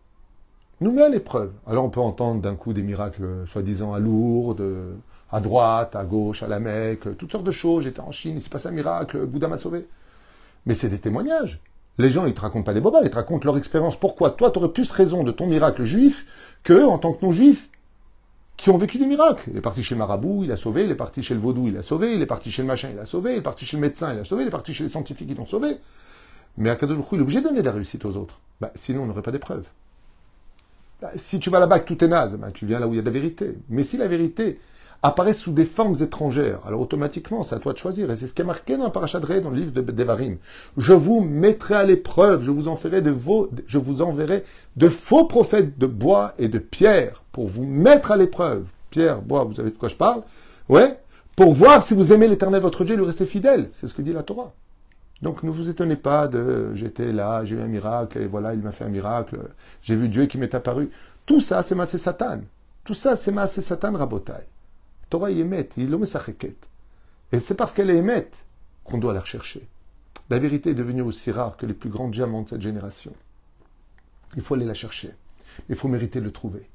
nous 0.79 0.91
met 0.91 1.03
à 1.03 1.09
l'épreuve. 1.09 1.51
Alors 1.67 1.85
on 1.85 1.91
peut 1.91 1.99
entendre 1.99 2.41
d'un 2.41 2.55
coup 2.55 2.73
des 2.73 2.81
miracles, 2.81 3.45
soi-disant 3.45 3.93
à 3.93 3.99
Lourdes, 3.99 4.97
à 5.31 5.39
droite, 5.39 5.95
à 5.95 6.03
gauche, 6.03 6.41
à 6.41 6.47
la 6.47 6.59
Mecque, 6.59 7.15
toutes 7.15 7.31
sortes 7.31 7.43
de 7.43 7.51
choses. 7.51 7.83
J'étais 7.83 7.99
en 7.99 8.11
Chine, 8.11 8.33
il 8.37 8.41
s'est 8.41 8.49
passé 8.49 8.69
un 8.69 8.71
miracle, 8.71 9.23
Bouddha 9.27 9.47
m'a 9.47 9.59
sauvé. 9.59 9.87
Mais 10.65 10.73
c'est 10.73 10.89
des 10.89 10.97
témoignages. 10.97 11.59
Les 11.99 12.09
gens, 12.09 12.25
ils 12.25 12.33
te 12.33 12.41
racontent 12.41 12.63
pas 12.63 12.73
des 12.73 12.81
bobas, 12.81 13.03
ils 13.03 13.11
te 13.11 13.17
racontent 13.17 13.45
leur 13.45 13.59
expérience. 13.59 13.95
Pourquoi 13.95 14.31
toi, 14.31 14.49
tu 14.49 14.57
aurais 14.57 14.69
plus 14.69 14.89
raison 14.89 15.23
de 15.23 15.31
ton 15.31 15.45
miracle 15.45 15.83
juif 15.83 16.25
qu'eux, 16.63 16.87
en 16.87 16.97
tant 16.97 17.13
que 17.13 17.23
non-juifs, 17.23 17.69
qui 18.57 18.71
ont 18.71 18.79
vécu 18.79 18.97
des 18.97 19.05
miracles? 19.05 19.47
Il 19.51 19.57
est 19.57 19.61
parti 19.61 19.83
chez 19.83 19.93
marabout, 19.93 20.43
il 20.43 20.51
a 20.51 20.57
sauvé. 20.57 20.85
Il 20.85 20.91
est 20.91 20.95
parti 20.95 21.21
chez 21.21 21.35
le 21.35 21.39
vaudou, 21.39 21.67
il 21.67 21.77
a 21.77 21.83
sauvé. 21.83 22.15
Il 22.15 22.21
est 22.23 22.25
parti 22.25 22.51
chez 22.51 22.63
le 22.63 22.67
machin, 22.67 22.89
il 22.91 22.97
a 22.97 23.05
sauvé. 23.05 23.33
Il 23.33 23.37
est 23.37 23.41
parti 23.41 23.67
chez 23.67 23.77
le 23.77 23.81
médecin, 23.81 24.11
il 24.11 24.19
a 24.19 24.23
sauvé. 24.23 24.41
Il 24.41 24.47
est 24.47 24.51
parti 24.51 24.73
chez 24.73 24.83
les 24.83 24.89
scientifiques, 24.89 25.27
ils 25.29 25.37
l'ont 25.37 25.45
sauvé. 25.45 25.77
Mais 26.57 26.69
Akadosh 26.69 26.97
il 27.11 27.19
est 27.19 27.21
obligé 27.21 27.41
de 27.41 27.45
donner 27.47 27.61
de 27.61 27.65
la 27.65 27.71
réussite 27.71 28.05
aux 28.05 28.15
autres. 28.17 28.39
Bah, 28.59 28.71
sinon, 28.75 29.03
on 29.03 29.05
n'aurait 29.07 29.21
pas 29.21 29.31
d'épreuve. 29.31 29.63
Bah, 31.01 31.11
si 31.15 31.39
tu 31.39 31.49
vas 31.49 31.59
là-bas 31.59 31.79
que 31.79 31.87
tout 31.87 32.03
est 32.03 32.07
naze, 32.07 32.35
bah, 32.35 32.49
tu 32.53 32.65
viens 32.65 32.79
là 32.79 32.87
où 32.87 32.93
il 32.93 32.97
y 32.97 32.99
a 32.99 33.01
de 33.01 33.07
la 33.07 33.11
vérité. 33.11 33.57
Mais 33.69 33.83
si 33.83 33.97
la 33.97 34.07
vérité 34.07 34.59
apparaît 35.03 35.33
sous 35.33 35.51
des 35.51 35.65
formes 35.65 35.95
étrangères, 35.99 36.59
alors 36.67 36.81
automatiquement, 36.81 37.43
c'est 37.43 37.55
à 37.55 37.59
toi 37.59 37.73
de 37.73 37.79
choisir. 37.79 38.11
Et 38.11 38.15
c'est 38.15 38.27
ce 38.27 38.33
qui 38.35 38.41
est 38.41 38.45
marqué 38.45 38.77
dans 38.77 38.85
le 38.85 38.91
parachadré, 38.91 39.41
dans 39.41 39.49
le 39.49 39.57
livre 39.57 39.71
de 39.71 39.81
Devarim. 39.81 40.37
Je 40.77 40.93
vous 40.93 41.21
mettrai 41.21 41.73
à 41.73 41.83
l'épreuve, 41.83 42.43
je 42.43 42.51
vous 42.51 42.67
enverrai 42.67 43.01
de 43.01 43.15
je 43.65 43.77
vous 43.79 44.01
enverrai 44.01 44.43
de 44.75 44.89
faux 44.89 45.25
prophètes 45.25 45.79
de 45.79 45.87
bois 45.87 46.33
et 46.37 46.49
de 46.49 46.59
pierre 46.59 47.23
pour 47.31 47.47
vous 47.47 47.65
mettre 47.65 48.11
à 48.11 48.17
l'épreuve. 48.17 48.65
Pierre, 48.91 49.21
bois, 49.23 49.43
vous 49.43 49.55
savez 49.55 49.71
de 49.71 49.77
quoi 49.77 49.89
je 49.89 49.95
parle? 49.95 50.21
Ouais? 50.69 50.99
Pour 51.35 51.53
voir 51.53 51.81
si 51.81 51.95
vous 51.95 52.13
aimez 52.13 52.27
l'éternel 52.27 52.61
votre 52.61 52.83
Dieu 52.83 52.93
et 52.93 52.97
lui 52.97 53.05
restez 53.05 53.25
fidèle. 53.25 53.69
C'est 53.73 53.87
ce 53.87 53.95
que 53.95 54.03
dit 54.03 54.13
la 54.13 54.21
Torah. 54.21 54.53
Donc 55.21 55.43
ne 55.43 55.51
vous 55.51 55.69
étonnez 55.69 55.95
pas 55.95 56.27
de 56.27 56.73
j'étais 56.75 57.11
là, 57.11 57.45
j'ai 57.45 57.55
eu 57.55 57.61
un 57.61 57.67
miracle, 57.67 58.17
et 58.17 58.27
voilà, 58.27 58.53
il 58.53 58.61
m'a 58.61 58.71
fait 58.71 58.85
un 58.85 58.89
miracle, 58.89 59.37
j'ai 59.83 59.95
vu 59.95 60.09
Dieu 60.09 60.25
qui 60.25 60.37
m'est 60.37 60.55
apparu. 60.55 60.89
Tout 61.25 61.41
ça, 61.41 61.61
c'est 61.61 61.75
Massé 61.75 61.97
Satan. 61.97 62.41
Tout 62.83 62.95
ça, 62.95 63.15
c'est 63.15 63.31
Massé 63.31 63.61
Satan 63.61 63.93
Rabotai. 63.93 64.47
Torah 65.09 65.29
y 65.29 65.41
émet, 65.41 65.69
il 65.77 65.95
Et 67.31 67.39
c'est 67.39 67.55
parce 67.55 67.73
qu'elle 67.73 67.89
est 67.89 67.97
émette 67.97 68.45
qu'on 68.83 68.97
doit 68.97 69.13
la 69.13 69.19
rechercher. 69.19 69.67
La 70.29 70.39
vérité 70.39 70.71
est 70.71 70.75
devenue 70.75 71.01
aussi 71.01 71.31
rare 71.31 71.57
que 71.57 71.65
les 71.65 71.73
plus 71.73 71.89
grands 71.89 72.07
diamants 72.07 72.43
de 72.43 72.49
cette 72.49 72.61
génération. 72.61 73.13
Il 74.35 74.41
faut 74.41 74.55
aller 74.55 74.65
la 74.65 74.73
chercher. 74.73 75.13
Il 75.69 75.75
faut 75.75 75.89
mériter 75.89 76.19
de 76.19 76.25
le 76.25 76.31
trouver. 76.31 76.69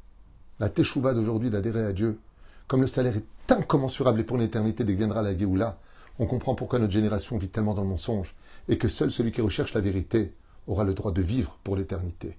La 0.61 0.69
teshuva 0.69 1.15
d'aujourd'hui 1.15 1.51
d'adhérer 1.51 1.85
à 1.85 1.93
Dieu, 1.93 2.19
comme 2.69 2.83
le 2.83 2.87
salaire 2.87 3.17
est 3.17 3.53
incommensurable 3.53 4.21
et 4.21 4.25
pour 4.25 4.37
l'éternité 4.37 4.85
deviendra 4.85 5.23
la 5.23 5.37
Géoula, 5.37 5.79
on 6.19 6.27
comprend 6.27 6.55
pourquoi 6.55 6.79
notre 6.79 6.93
génération 6.93 7.39
vit 7.39 7.49
tellement 7.49 7.75
dans 7.75 7.83
le 7.83 7.89
mensonge 7.89 8.35
et 8.69 8.79
que 8.79 8.89
seul 8.89 9.11
celui 9.11 9.33
qui 9.33 9.41
recherche 9.41 9.75
la 9.75 9.81
vérité 9.81 10.33
aura 10.67 10.85
le 10.85 10.95
droit 10.95 11.13
de 11.13 11.23
vivre 11.23 11.59
pour 11.63 11.77
l'éternité. 11.77 12.37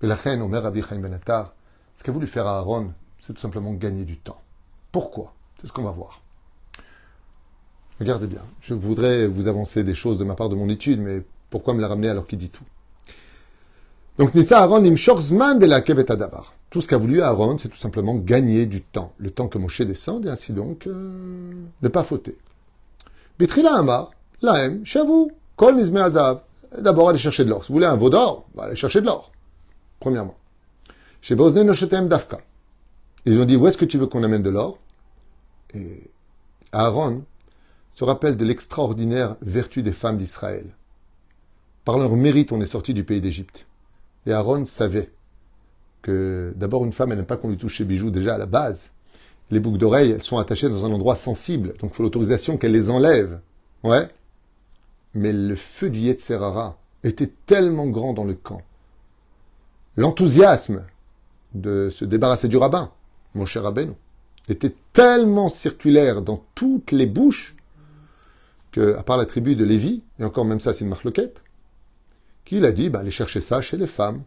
Mais 0.00 0.08
la 0.08 0.14
reine 0.14 0.42
Omer 0.42 0.62
Rabbi 0.62 0.82
Chaim 0.82 1.00
Benatar, 1.00 1.54
ce 1.96 2.04
qu'a 2.04 2.12
voulu 2.12 2.26
faire 2.26 2.46
à 2.46 2.58
Aaron, 2.58 2.92
c'est 3.18 3.32
tout 3.32 3.40
simplement 3.40 3.72
gagner 3.72 4.04
du 4.04 4.16
temps. 4.16 4.40
Pourquoi? 4.92 5.34
C'est 5.60 5.66
ce 5.66 5.72
qu'on 5.72 5.82
va 5.82 5.90
voir. 5.90 6.22
Regardez 7.98 8.28
bien, 8.28 8.42
je 8.60 8.74
voudrais 8.74 9.26
vous 9.26 9.48
avancer 9.48 9.82
des 9.82 9.94
choses 9.94 10.18
de 10.18 10.24
ma 10.24 10.36
part 10.36 10.48
de 10.48 10.54
mon 10.54 10.68
étude, 10.68 11.00
mais 11.00 11.22
pourquoi 11.50 11.74
me 11.74 11.80
la 11.80 11.88
ramener 11.88 12.08
alors 12.08 12.28
qu'il 12.28 12.38
dit 12.38 12.50
tout? 12.50 12.64
Donc 14.18 14.34
Nissa 14.34 14.62
Aaron 14.62 14.84
im 14.84 15.58
la 15.60 15.80
kevet 15.80 16.10
adavar. 16.10 16.54
Tout 16.70 16.80
ce 16.80 16.86
qu'a 16.86 16.98
voulu 16.98 17.22
Aaron, 17.22 17.58
c'est 17.58 17.68
tout 17.68 17.78
simplement 17.78 18.14
gagner 18.14 18.66
du 18.66 18.82
temps, 18.82 19.12
le 19.18 19.30
temps 19.30 19.48
que 19.48 19.58
Moshe 19.58 19.82
descende, 19.82 20.26
et 20.26 20.28
ainsi 20.28 20.52
donc 20.52 20.86
euh, 20.86 21.52
ne 21.82 21.88
pas 21.88 22.04
fauter. 22.04 22.36
Bitrila 23.38 23.78
Amar, 23.78 24.10
Laem, 24.42 24.82
vous, 25.06 25.30
Kol 25.56 25.76
Nizme 25.76 25.98
Azav. 25.98 26.40
D'abord, 26.76 27.08
aller 27.08 27.18
chercher 27.18 27.44
de 27.44 27.50
l'or. 27.50 27.64
Si 27.64 27.68
vous 27.68 27.74
voulez 27.74 27.86
un 27.86 27.96
veau 27.96 28.10
d'or, 28.10 28.48
va 28.54 28.64
aller 28.64 28.76
chercher 28.76 29.00
de 29.00 29.06
l'or. 29.06 29.32
Premièrement. 30.00 30.36
Chez 31.22 31.34
Bosne 31.34 31.62
Noshetem 31.62 32.08
Dafka. 32.08 32.40
Ils 33.24 33.38
ont 33.38 33.44
dit, 33.44 33.56
où 33.56 33.66
est-ce 33.66 33.78
que 33.78 33.84
tu 33.84 33.96
veux 33.98 34.06
qu'on 34.06 34.22
amène 34.22 34.42
de 34.42 34.50
l'or? 34.50 34.78
Et 35.74 36.10
Aaron 36.72 37.24
se 37.94 38.04
rappelle 38.04 38.36
de 38.36 38.44
l'extraordinaire 38.44 39.36
vertu 39.40 39.82
des 39.82 39.92
femmes 39.92 40.18
d'Israël. 40.18 40.66
Par 41.84 41.98
leur 41.98 42.14
mérite, 42.16 42.52
on 42.52 42.60
est 42.60 42.66
sorti 42.66 42.92
du 42.92 43.04
pays 43.04 43.20
d'Égypte. 43.20 43.66
Et 44.26 44.32
Aaron 44.32 44.64
savait 44.64 45.10
que 46.02 46.52
d'abord 46.56 46.84
une 46.84 46.92
femme, 46.92 47.12
elle 47.12 47.18
n'aime 47.18 47.26
pas 47.26 47.36
qu'on 47.36 47.50
lui 47.50 47.56
touche 47.56 47.78
ses 47.78 47.84
bijoux 47.84 48.10
déjà 48.10 48.34
à 48.34 48.38
la 48.38 48.46
base 48.46 48.90
les 49.50 49.60
boucles 49.60 49.78
d'oreilles, 49.78 50.20
sont 50.20 50.38
attachées 50.38 50.68
dans 50.68 50.84
un 50.84 50.92
endroit 50.92 51.14
sensible, 51.14 51.74
donc 51.80 51.92
il 51.92 51.96
faut 51.96 52.02
l'autorisation 52.02 52.56
qu'elle 52.58 52.72
les 52.72 52.90
enlève. 52.90 53.40
Ouais. 53.82 54.08
Mais 55.14 55.32
le 55.32 55.56
feu 55.56 55.90
du 55.90 56.00
Yetzerara 56.00 56.78
était 57.04 57.30
tellement 57.46 57.86
grand 57.86 58.12
dans 58.12 58.24
le 58.24 58.34
camp. 58.34 58.62
L'enthousiasme 59.96 60.84
de 61.54 61.90
se 61.90 62.04
débarrasser 62.04 62.48
du 62.48 62.56
rabbin, 62.56 62.92
Moshe 63.34 63.56
Rabbeinu, 63.56 63.92
était 64.48 64.74
tellement 64.92 65.48
circulaire 65.48 66.22
dans 66.22 66.44
toutes 66.54 66.92
les 66.92 67.06
bouches 67.06 67.56
que, 68.72 68.96
à 68.96 69.02
part 69.02 69.16
la 69.16 69.26
tribu 69.26 69.56
de 69.56 69.64
Lévi, 69.64 70.02
et 70.18 70.24
encore 70.24 70.44
même 70.44 70.60
ça 70.60 70.72
c'est 70.72 70.84
une 70.84 70.90
marloquette, 70.90 71.42
qu'il 72.44 72.64
a 72.64 72.72
dit, 72.72 72.90
bah, 72.90 73.00
allez 73.00 73.10
chercher 73.10 73.40
ça 73.40 73.60
chez 73.60 73.76
les 73.76 73.86
femmes, 73.86 74.22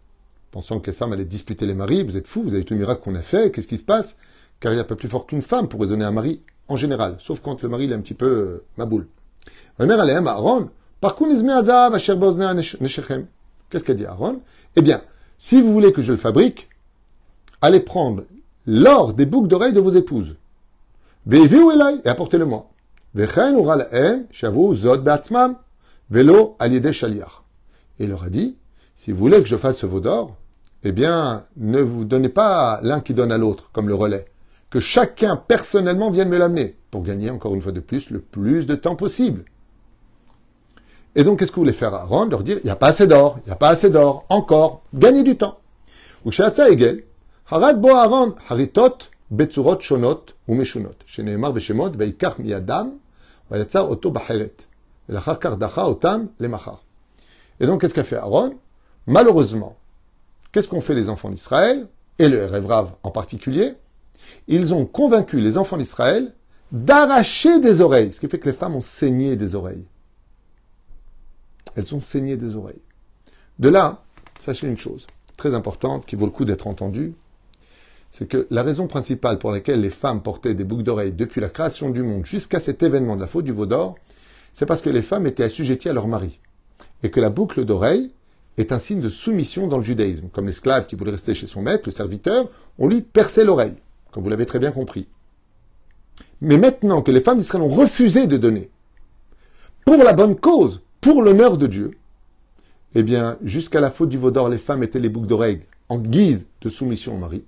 pensant 0.52 0.80
que 0.80 0.88
les 0.88 0.96
femmes 0.96 1.14
allaient 1.14 1.26
disputer 1.26 1.66
les 1.66 1.74
maris, 1.74 2.04
vous 2.04 2.18
êtes 2.18 2.28
fous, 2.28 2.44
vous 2.44 2.54
avez 2.54 2.64
tout 2.64 2.74
le 2.74 2.80
miracle 2.80 3.02
qu'on 3.02 3.16
a 3.16 3.22
fait, 3.22 3.52
qu'est-ce 3.52 3.68
qui 3.68 3.78
se 3.78 3.84
passe? 3.84 4.18
Car 4.62 4.72
il 4.72 4.76
n'y 4.76 4.82
a 4.82 4.86
pas 4.86 4.96
plus 4.96 5.10
fort 5.10 5.26
qu'une 5.26 5.42
femme 5.42 5.68
pour 5.68 5.82
raisonner 5.82 6.06
un 6.06 6.12
mari 6.12 6.42
en 6.70 6.78
général, 6.78 7.16
sauf 7.20 7.42
quand 7.42 7.62
le 7.62 7.68
mari 7.68 7.86
il 7.86 7.92
est 7.92 7.96
un 7.96 8.00
petit 8.00 8.14
peu 8.14 8.28
euh, 8.28 8.64
ma 8.78 8.86
boule. 8.86 9.08
Ma 9.78 9.86
mère, 9.86 10.02
elle 10.02 10.10
est 10.10 10.16
Aaron, 10.16 10.70
par 11.02 11.16
contre, 11.16 11.34
Qu'est-ce 13.70 13.84
qu'a 13.84 13.94
dit 13.94 14.06
Aaron? 14.06 14.42
Eh 14.76 14.82
bien, 14.82 15.02
si 15.38 15.62
vous 15.62 15.74
voulez 15.74 15.92
que 15.92 16.04
je 16.04 16.12
le 16.12 16.18
fabrique, 16.18 16.70
allez 17.62 17.80
prendre 17.80 18.24
l'or 18.68 19.14
des 19.14 19.26
boucles 19.26 19.48
d'oreilles 19.48 19.74
de 19.74 19.80
vos 19.80 19.90
épouses. 19.90 20.36
Et 22.06 22.10
apportez-le-moi. 22.10 22.70
Et 28.00 28.04
il 28.04 28.10
leur 28.10 28.24
a 28.24 28.30
dit, 28.30 28.58
si 28.96 29.12
vous 29.12 29.18
voulez 29.18 29.42
que 29.42 29.50
je 29.50 29.58
fasse 29.58 29.80
ce 29.80 29.86
veau 29.88 30.00
d'or, 30.00 30.36
eh 30.84 30.92
bien, 30.92 31.44
ne 31.58 31.82
vous 31.82 32.06
donnez 32.06 32.30
pas 32.30 32.80
l'un 32.84 33.00
qui 33.00 33.16
donne 33.16 33.32
à 33.32 33.38
l'autre, 33.38 33.72
comme 33.74 33.88
le 33.88 33.96
relais. 33.96 34.26
Que 34.72 34.80
chacun 34.80 35.36
personnellement 35.36 36.10
vienne 36.12 36.30
me 36.30 36.38
l'amener, 36.38 36.78
pour 36.90 37.04
gagner 37.04 37.30
encore 37.30 37.54
une 37.54 37.62
fois 37.62 37.74
de 37.74 37.82
plus 37.82 38.10
le 38.10 38.20
plus 38.20 38.66
de 38.66 38.74
temps 38.74 38.96
possible. 38.96 39.44
Et 41.14 41.26
donc, 41.26 41.40
qu'est-ce 41.40 41.52
que 41.52 41.58
vous 41.58 41.64
voulez 41.64 41.74
faire 41.74 41.94
Aaron? 41.94 42.26
Leur 42.26 42.42
dire, 42.42 42.58
il 42.64 42.66
n'y 42.66 42.72
a 42.72 42.78
pas 42.78 42.88
assez 42.88 43.06
d'or, 43.06 43.40
il 43.46 43.50
n'y 43.50 43.54
a 43.54 43.58
pas 43.58 43.68
assez 43.68 43.90
d'or, 43.90 44.26
encore, 44.30 44.84
gagner 44.94 45.24
du 45.24 45.36
temps. 45.36 45.60
Ou 46.24 46.32
Harad 47.50 47.82
bo 47.82 47.90
haritot, 48.48 48.98
betzurot 49.30 49.82
shonot, 49.82 50.24
ou 50.48 50.56
meshunot. 50.56 50.96
Otam. 55.78 56.28
Et 57.60 57.68
donc, 57.68 57.82
qu'est-ce 57.82 57.94
qu'a 57.94 58.04
fait 58.06 58.16
Aaron? 58.16 58.56
Malheureusement, 59.06 59.76
qu'est-ce 60.54 60.70
qu'ont 60.70 60.80
fait 60.80 60.96
les 60.96 61.10
enfants 61.10 61.30
d'Israël, 61.30 61.88
et 62.20 62.30
le 62.30 62.46
Révrav 62.46 62.92
en 63.04 63.12
particulier? 63.12 63.74
Ils 64.48 64.74
ont 64.74 64.86
convaincu 64.86 65.40
les 65.40 65.58
enfants 65.58 65.78
d'Israël 65.78 66.34
d'arracher 66.72 67.60
des 67.60 67.82
oreilles, 67.82 68.14
ce 68.14 68.20
qui 68.20 68.28
fait 68.28 68.40
que 68.40 68.50
les 68.50 68.56
femmes 68.56 68.76
ont 68.76 68.82
saigné 68.82 69.36
des 69.36 69.56
oreilles. 69.56 69.86
Elles 71.76 71.94
ont 71.94 72.02
saigné 72.02 72.38
des 72.38 72.56
oreilles. 72.56 72.82
De 73.60 73.70
là, 73.70 74.04
sachez 74.40 74.68
une 74.68 74.78
chose 74.78 75.08
très 75.38 75.56
importante 75.56 76.06
qui 76.06 76.16
vaut 76.16 76.26
le 76.26 76.32
coup 76.32 76.46
d'être 76.46 76.68
entendue, 76.68 77.14
c'est 78.12 78.28
que 78.28 78.46
la 78.52 78.62
raison 78.62 78.88
principale 78.88 79.40
pour 79.40 79.52
laquelle 79.52 79.82
les 79.82 79.90
femmes 79.90 80.22
portaient 80.22 80.54
des 80.54 80.64
boucles 80.64 80.84
d'oreilles 80.84 81.14
depuis 81.14 81.42
la 81.42 81.50
création 81.50 81.90
du 81.90 82.04
monde 82.04 82.26
jusqu'à 82.26 82.60
cet 82.60 82.84
événement 82.84 83.16
de 83.16 83.22
la 83.22 83.28
faute 83.28 83.46
du 83.46 83.52
veau 83.52 83.66
d'or, 83.66 83.96
c'est 84.54 84.66
parce 84.66 84.82
que 84.82 84.90
les 84.90 85.02
femmes 85.02 85.26
étaient 85.26 85.44
assujetties 85.44 85.90
à 85.90 85.94
leur 85.94 86.08
mari. 86.08 86.40
Et 87.04 87.10
que 87.10 87.20
la 87.20 87.30
boucle 87.30 87.66
d'oreille 87.66 88.12
est 88.58 88.72
un 88.72 88.80
signe 88.80 89.02
de 89.02 89.10
soumission 89.10 89.68
dans 89.68 89.78
le 89.78 89.84
judaïsme. 89.84 90.28
Comme 90.32 90.48
l'esclave 90.48 90.86
qui 90.86 90.96
voulait 90.96 91.12
rester 91.12 91.34
chez 91.34 91.48
son 91.48 91.62
maître, 91.62 91.84
le 91.86 91.92
serviteur, 91.92 92.50
on 92.78 92.88
lui 92.88 93.02
perçait 93.02 93.46
l'oreille, 93.46 93.76
comme 94.12 94.24
vous 94.24 94.30
l'avez 94.30 94.46
très 94.46 94.60
bien 94.60 94.72
compris. 94.72 95.08
Mais 96.42 96.58
maintenant 96.58 97.02
que 97.02 97.12
les 97.12 97.22
femmes 97.22 97.38
d'Israël 97.38 97.64
ont 97.64 97.74
refusé 97.74 98.28
de 98.28 98.38
donner, 98.38 98.70
pour 99.86 99.98
la 99.98 100.14
bonne 100.14 100.36
cause, 100.36 100.82
pour 101.00 101.22
l'honneur 101.22 101.58
de 101.58 101.68
Dieu, 101.68 101.92
eh 102.94 103.04
bien, 103.04 103.38
jusqu'à 103.44 103.80
la 103.80 103.90
faute 103.90 104.10
du 104.10 104.18
veau 104.18 104.32
d'or, 104.32 104.50
les 104.50 104.58
femmes 104.58 104.84
étaient 104.84 105.00
les 105.00 105.10
boucles 105.10 105.28
d'oreilles 105.28 105.62
en 105.90 105.98
guise 105.98 106.48
de 106.62 106.70
soumission 106.70 107.16
au 107.16 107.18
mari. 107.18 107.44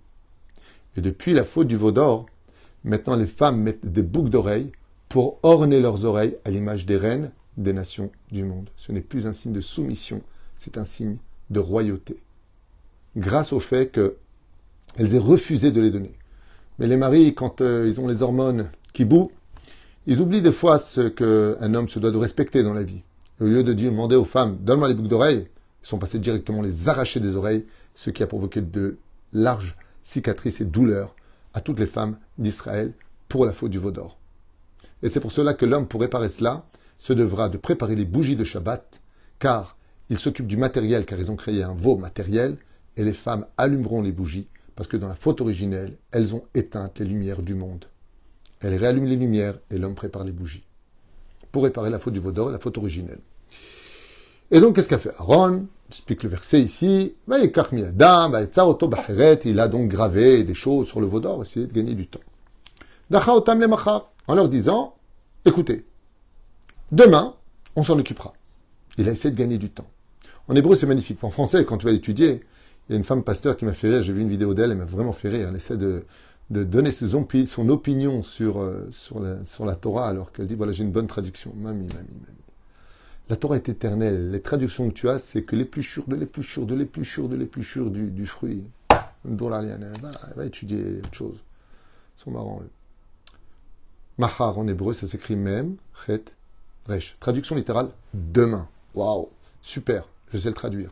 Et 0.95 1.01
depuis 1.01 1.33
la 1.33 1.43
faute 1.43 1.67
du 1.67 1.75
veau 1.75 1.91
d'or, 1.91 2.25
maintenant 2.83 3.15
les 3.15 3.27
femmes 3.27 3.61
mettent 3.61 3.85
des 3.85 4.03
boucles 4.03 4.29
d'oreilles 4.29 4.71
pour 5.09 5.39
orner 5.43 5.79
leurs 5.79 6.05
oreilles 6.05 6.37
à 6.45 6.49
l'image 6.49 6.85
des 6.85 6.97
reines 6.97 7.31
des 7.57 7.73
nations 7.73 8.11
du 8.31 8.43
monde. 8.43 8.69
Ce 8.77 8.91
n'est 8.91 9.01
plus 9.01 9.27
un 9.27 9.33
signe 9.33 9.53
de 9.53 9.61
soumission, 9.61 10.21
c'est 10.57 10.77
un 10.77 10.85
signe 10.85 11.17
de 11.49 11.59
royauté. 11.59 12.17
Grâce 13.15 13.53
au 13.53 13.59
fait 13.59 13.91
qu'elles 13.91 15.15
aient 15.15 15.19
refusé 15.19 15.71
de 15.71 15.81
les 15.81 15.91
donner. 15.91 16.13
Mais 16.79 16.87
les 16.87 16.97
maris, 16.97 17.33
quand 17.35 17.61
euh, 17.61 17.87
ils 17.87 17.99
ont 17.99 18.07
les 18.07 18.21
hormones 18.21 18.71
qui 18.93 19.05
bouent, 19.05 19.31
ils 20.07 20.19
oublient 20.19 20.41
des 20.41 20.51
fois 20.51 20.79
ce 20.79 21.07
qu'un 21.07 21.73
homme 21.73 21.87
se 21.87 21.99
doit 21.99 22.11
de 22.11 22.17
respecter 22.17 22.63
dans 22.63 22.73
la 22.73 22.83
vie. 22.83 23.03
au 23.39 23.45
lieu 23.45 23.63
de 23.63 23.73
demander 23.73 24.15
aux 24.15 24.25
femmes, 24.25 24.57
donne-moi 24.59 24.87
les 24.87 24.93
boucles 24.93 25.09
d'oreilles, 25.09 25.47
ils 25.83 25.87
sont 25.87 25.97
passés 25.97 26.19
directement 26.19 26.61
les 26.61 26.89
arracher 26.89 27.19
des 27.19 27.35
oreilles, 27.35 27.65
ce 27.95 28.09
qui 28.09 28.23
a 28.23 28.27
provoqué 28.27 28.61
de 28.61 28.97
larges 29.31 29.75
cicatrices 30.01 30.61
et 30.61 30.65
douleurs 30.65 31.15
à 31.53 31.61
toutes 31.61 31.79
les 31.79 31.87
femmes 31.87 32.17
d'Israël 32.37 32.93
pour 33.29 33.45
la 33.45 33.53
faute 33.53 33.71
du 33.71 33.79
veau 33.79 33.91
d'or. 33.91 34.17
Et 35.01 35.09
c'est 35.09 35.19
pour 35.19 35.31
cela 35.31 35.53
que 35.53 35.65
l'homme, 35.65 35.87
pour 35.87 36.01
réparer 36.01 36.29
cela, 36.29 36.65
se 36.99 37.13
devra 37.13 37.49
de 37.49 37.57
préparer 37.57 37.95
les 37.95 38.05
bougies 38.05 38.35
de 38.35 38.43
Shabbat, 38.43 39.01
car 39.39 39.77
ils 40.09 40.19
s'occupent 40.19 40.47
du 40.47 40.57
matériel, 40.57 41.05
car 41.05 41.19
ils 41.19 41.31
ont 41.31 41.35
créé 41.35 41.63
un 41.63 41.73
veau 41.73 41.97
matériel, 41.97 42.57
et 42.95 43.03
les 43.03 43.13
femmes 43.13 43.45
allumeront 43.57 44.01
les 44.01 44.11
bougies, 44.11 44.47
parce 44.75 44.87
que 44.87 44.97
dans 44.97 45.07
la 45.07 45.15
faute 45.15 45.41
originelle, 45.41 45.97
elles 46.11 46.35
ont 46.35 46.43
éteint 46.53 46.91
les 46.97 47.05
lumières 47.05 47.41
du 47.41 47.55
monde. 47.55 47.85
Elles 48.59 48.75
réallument 48.75 49.07
les 49.07 49.15
lumières, 49.15 49.57
et 49.69 49.77
l'homme 49.77 49.95
prépare 49.95 50.23
les 50.23 50.31
bougies, 50.31 50.63
pour 51.51 51.63
réparer 51.63 51.89
la 51.89 51.99
faute 51.99 52.13
du 52.13 52.19
veau 52.19 52.31
d'or 52.31 52.49
et 52.49 52.53
la 52.53 52.59
faute 52.59 52.77
originelle. 52.77 53.19
Et 54.51 54.59
donc, 54.59 54.75
qu'est-ce 54.75 54.89
qu'a 54.89 54.99
fait 54.99 55.15
Aaron? 55.17 55.67
Explique 55.89 56.23
le 56.23 56.29
verset 56.29 56.61
ici. 56.61 57.13
Il 57.27 59.59
a 59.59 59.67
donc 59.67 59.89
gravé 59.89 60.43
des 60.43 60.53
choses 60.53 60.87
sur 60.87 61.01
le 61.01 61.07
veau 61.07 61.19
d'or, 61.19 61.41
essayer 61.41 61.67
de 61.67 61.73
gagner 61.73 61.93
du 61.93 62.07
temps. 62.07 62.21
En 64.27 64.35
leur 64.35 64.49
disant, 64.49 64.95
écoutez, 65.45 65.85
demain, 66.91 67.35
on 67.75 67.83
s'en 67.83 67.99
occupera. 67.99 68.33
Il 68.97 69.09
a 69.09 69.11
essayé 69.11 69.31
de 69.31 69.37
gagner 69.37 69.57
du 69.57 69.69
temps. 69.69 69.87
En 70.47 70.55
hébreu, 70.55 70.75
c'est 70.75 70.87
magnifique. 70.87 71.23
En 71.23 71.29
français, 71.29 71.65
quand 71.65 71.77
tu 71.77 71.85
vas 71.85 71.91
l'étudier, 71.91 72.41
il 72.87 72.93
y 72.93 72.95
a 72.95 72.97
une 72.97 73.03
femme 73.03 73.23
pasteur 73.23 73.55
qui 73.57 73.65
m'a 73.65 73.73
fait 73.73 73.89
rire. 73.89 74.03
J'ai 74.03 74.13
vu 74.13 74.21
une 74.21 74.29
vidéo 74.29 74.53
d'elle, 74.53 74.71
elle 74.71 74.77
m'a 74.77 74.85
vraiment 74.85 75.13
fait 75.13 75.29
rire. 75.29 75.49
Elle 75.49 75.55
essaie 75.55 75.77
de, 75.77 76.05
donner 76.49 76.91
son 76.91 77.69
opinion 77.69 78.23
sur, 78.23 78.59
euh, 78.59 78.89
sur, 78.91 79.19
la, 79.65 79.75
Torah, 79.75 80.09
alors 80.09 80.31
qu'elle 80.31 80.47
dit, 80.47 80.55
voilà, 80.55 80.71
j'ai 80.71 80.83
une 80.83 80.91
bonne 80.91 81.07
traduction. 81.07 81.53
Mamie, 81.55 81.87
mamie, 81.87 81.93
mamie. 81.93 82.37
La 83.29 83.37
Torah 83.37 83.55
est 83.55 83.69
éternelle. 83.69 84.31
Les 84.31 84.41
traductions 84.41 84.89
que 84.89 84.93
tu 84.93 85.09
as, 85.09 85.19
c'est 85.19 85.43
que 85.43 85.55
l'épluchure 85.55 86.03
de 86.07 86.15
l'épluchure 86.15 86.65
de 86.65 86.75
l'épluchure 86.75 87.29
de 87.29 87.35
l'épluchure 87.35 87.89
du, 87.89 88.11
du 88.11 88.27
fruit. 88.27 88.65
Va, 89.25 89.61
va 90.35 90.45
étudier 90.45 90.97
autre 90.97 91.13
chose. 91.13 91.37
Ils 92.17 92.23
sont 92.23 92.31
marrants. 92.31 92.61
Mahar 94.17 94.57
en 94.59 94.67
hébreu, 94.67 94.93
ça 94.93 95.07
s'écrit 95.07 95.35
même, 95.35 95.77
chet, 96.05 96.23
resh. 96.87 97.15
Traduction 97.19 97.55
littérale, 97.55 97.89
demain. 98.13 98.67
Waouh, 98.93 99.29
super, 99.61 100.05
je 100.31 100.37
sais 100.37 100.49
le 100.49 100.53
traduire. 100.53 100.91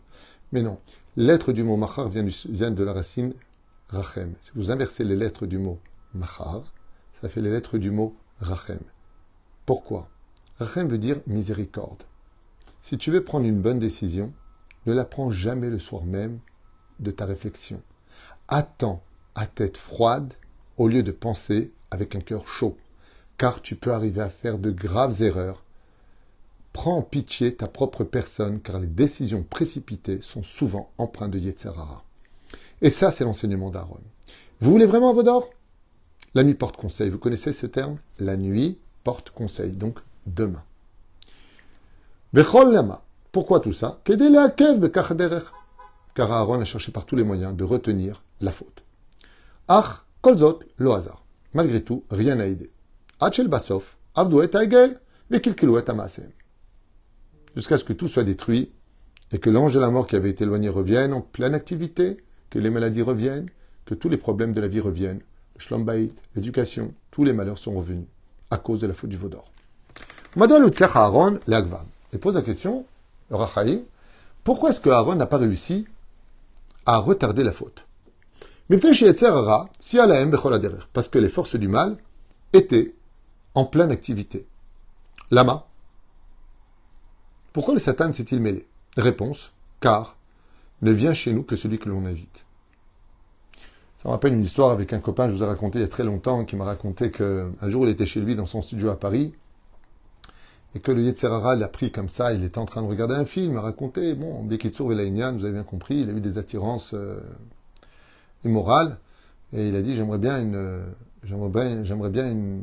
Mais 0.51 0.61
non, 0.61 0.79
l'être 1.17 1.51
du 1.51 1.63
mot 1.63 1.77
mahar 1.77 2.09
vient, 2.09 2.25
vient, 2.49 2.71
de 2.71 2.83
la 2.83 2.93
racine 2.93 3.33
rachem. 3.89 4.33
Si 4.41 4.51
vous 4.55 4.71
inversez 4.71 5.03
les 5.03 5.15
lettres 5.15 5.45
du 5.45 5.57
mot 5.57 5.79
mahar, 6.13 6.73
ça 7.21 7.29
fait 7.29 7.41
les 7.41 7.51
lettres 7.51 7.77
du 7.77 7.91
mot 7.91 8.15
rachem. 8.39 8.79
Pourquoi? 9.65 10.09
Rachem 10.59 10.87
veut 10.87 10.97
dire 10.97 11.17
miséricorde. 11.27 12.03
Si 12.81 12.97
tu 12.97 13.11
veux 13.11 13.23
prendre 13.23 13.45
une 13.45 13.61
bonne 13.61 13.79
décision, 13.79 14.33
ne 14.85 14.93
la 14.93 15.05
prends 15.05 15.31
jamais 15.31 15.69
le 15.69 15.79
soir 15.79 16.03
même 16.03 16.39
de 16.99 17.11
ta 17.11 17.25
réflexion. 17.25 17.81
Attends 18.47 19.03
à 19.35 19.45
tête 19.45 19.77
froide 19.77 20.33
au 20.77 20.87
lieu 20.87 21.03
de 21.03 21.11
penser 21.11 21.71
avec 21.91 22.15
un 22.15 22.21
cœur 22.21 22.47
chaud, 22.47 22.77
car 23.37 23.61
tu 23.61 23.75
peux 23.75 23.91
arriver 23.91 24.21
à 24.21 24.29
faire 24.29 24.57
de 24.57 24.71
graves 24.71 25.21
erreurs. 25.21 25.63
Prends 26.73 26.97
en 26.97 27.01
pitié 27.01 27.55
ta 27.55 27.67
propre 27.67 28.03
personne, 28.03 28.61
car 28.61 28.79
les 28.79 28.87
décisions 28.87 29.43
précipitées 29.43 30.21
sont 30.21 30.43
souvent 30.43 30.91
empreintes 30.97 31.31
de 31.31 31.39
Yetzerara. 31.39 32.03
Et 32.81 32.89
ça, 32.89 33.11
c'est 33.11 33.23
l'enseignement 33.23 33.69
d'Aaron. 33.69 33.99
Vous 34.61 34.71
voulez 34.71 34.85
vraiment 34.85 35.17
un 35.17 35.23
d'or? 35.23 35.49
La 36.33 36.43
nuit 36.43 36.53
porte 36.53 36.77
conseil. 36.77 37.09
Vous 37.09 37.17
connaissez 37.17 37.51
ce 37.51 37.65
terme? 37.65 37.97
La 38.19 38.37
nuit 38.37 38.77
porte 39.03 39.31
conseil. 39.31 39.71
Donc, 39.71 39.99
demain. 40.25 40.63
Pourquoi 43.31 43.59
tout 43.59 43.73
ça? 43.73 43.99
Car 46.15 46.31
Aaron 46.31 46.61
a 46.61 46.65
cherché 46.65 46.91
par 46.91 47.05
tous 47.05 47.15
les 47.15 47.23
moyens 47.23 47.55
de 47.55 47.63
retenir 47.63 48.23
la 48.39 48.51
faute. 48.51 48.83
Ach, 49.67 50.05
kolzot, 50.21 50.59
le 50.77 50.91
hasard. 50.91 51.23
Malgré 51.53 51.83
tout, 51.83 52.03
rien 52.09 52.35
n'a 52.35 52.47
aidé. 52.47 52.71
Achel 53.19 53.47
basof, 53.47 53.97
Jusqu'à 57.55 57.77
ce 57.77 57.83
que 57.83 57.93
tout 57.93 58.07
soit 58.07 58.23
détruit 58.23 58.71
et 59.31 59.39
que 59.39 59.49
l'ange 59.49 59.73
de 59.73 59.79
la 59.79 59.89
mort 59.89 60.07
qui 60.07 60.15
avait 60.15 60.29
été 60.29 60.43
éloigné 60.43 60.69
revienne 60.69 61.13
en 61.13 61.21
pleine 61.21 61.53
activité, 61.53 62.17
que 62.49 62.59
les 62.59 62.69
maladies 62.69 63.01
reviennent, 63.01 63.49
que 63.85 63.93
tous 63.95 64.09
les 64.09 64.17
problèmes 64.17 64.53
de 64.53 64.61
la 64.61 64.67
vie 64.67 64.79
reviennent, 64.79 65.21
le 65.69 66.09
l'éducation, 66.35 66.93
tous 67.11 67.23
les 67.23 67.33
malheurs 67.33 67.57
sont 67.57 67.73
revenus 67.73 68.07
à 68.49 68.57
cause 68.57 68.79
de 68.79 68.87
la 68.87 68.93
faute 68.93 69.09
du 69.09 69.17
vaudor. 69.17 69.51
Aaron, 70.95 71.39
et 72.13 72.17
pose 72.17 72.35
la 72.35 72.41
question, 72.41 72.85
Rachaïm, 73.29 73.81
pourquoi 74.43 74.71
est-ce 74.71 74.81
que 74.81 74.89
Aaron 74.89 75.15
n'a 75.15 75.25
pas 75.25 75.37
réussi 75.37 75.85
à 76.85 76.97
retarder 76.97 77.43
la 77.43 77.51
faute? 77.51 77.85
Parce 80.93 81.07
que 81.09 81.19
les 81.19 81.29
forces 81.29 81.55
du 81.55 81.67
mal 81.67 81.97
étaient 82.53 82.95
en 83.53 83.65
pleine 83.65 83.91
activité. 83.91 84.47
Lama. 85.29 85.67
Pourquoi 87.53 87.73
le 87.73 87.79
Satan 87.79 88.13
s'est-il 88.13 88.39
mêlé? 88.39 88.65
Réponse 88.95 89.51
car 89.81 90.15
ne 90.81 90.91
vient 90.91 91.13
chez 91.13 91.33
nous 91.33 91.43
que 91.43 91.55
celui 91.55 91.79
que 91.79 91.89
l'on 91.89 92.05
invite. 92.05 92.45
Ça 94.01 94.09
me 94.09 94.11
rappelle 94.11 94.33
une 94.33 94.43
histoire 94.43 94.71
avec 94.71 94.93
un 94.93 94.99
copain, 94.99 95.27
je 95.27 95.35
vous 95.35 95.43
ai 95.43 95.45
raconté 95.45 95.79
il 95.79 95.81
y 95.81 95.85
a 95.85 95.89
très 95.89 96.03
longtemps, 96.03 96.45
qui 96.45 96.55
m'a 96.55 96.63
raconté 96.63 97.11
qu'un 97.11 97.69
jour 97.69 97.85
il 97.85 97.89
était 97.89 98.05
chez 98.05 98.21
lui 98.21 98.35
dans 98.35 98.45
son 98.45 98.61
studio 98.61 98.89
à 98.89 98.99
Paris, 98.99 99.33
et 100.73 100.79
que 100.79 100.91
le 100.91 101.03
Yetzerara 101.03 101.55
l'a 101.55 101.67
pris 101.67 101.91
comme 101.91 102.09
ça, 102.09 102.33
il 102.33 102.43
était 102.43 102.57
en 102.57 102.65
train 102.65 102.81
de 102.81 102.87
regarder 102.87 103.15
un 103.15 103.25
film, 103.25 103.57
a 103.57 103.61
raconté, 103.61 104.15
bon, 104.15 104.43
Bekitsur 104.43 104.87
Velaïnian, 104.87 105.33
vous 105.33 105.43
avez 105.43 105.53
bien 105.53 105.63
compris, 105.63 105.99
il 105.99 106.09
a 106.09 106.13
eu 106.13 106.21
des 106.21 106.37
attirances 106.37 106.91
euh, 106.93 107.19
immorales, 108.45 108.97
et 109.53 109.67
il 109.67 109.75
a 109.75 109.81
dit, 109.81 109.95
j'aimerais 109.95 110.17
bien 110.17 110.41
une, 110.41 110.83
j'aimerais 111.23 111.49
bien, 111.49 111.83
j'aimerais 111.83 112.09
bien 112.09 112.31
une 112.31 112.61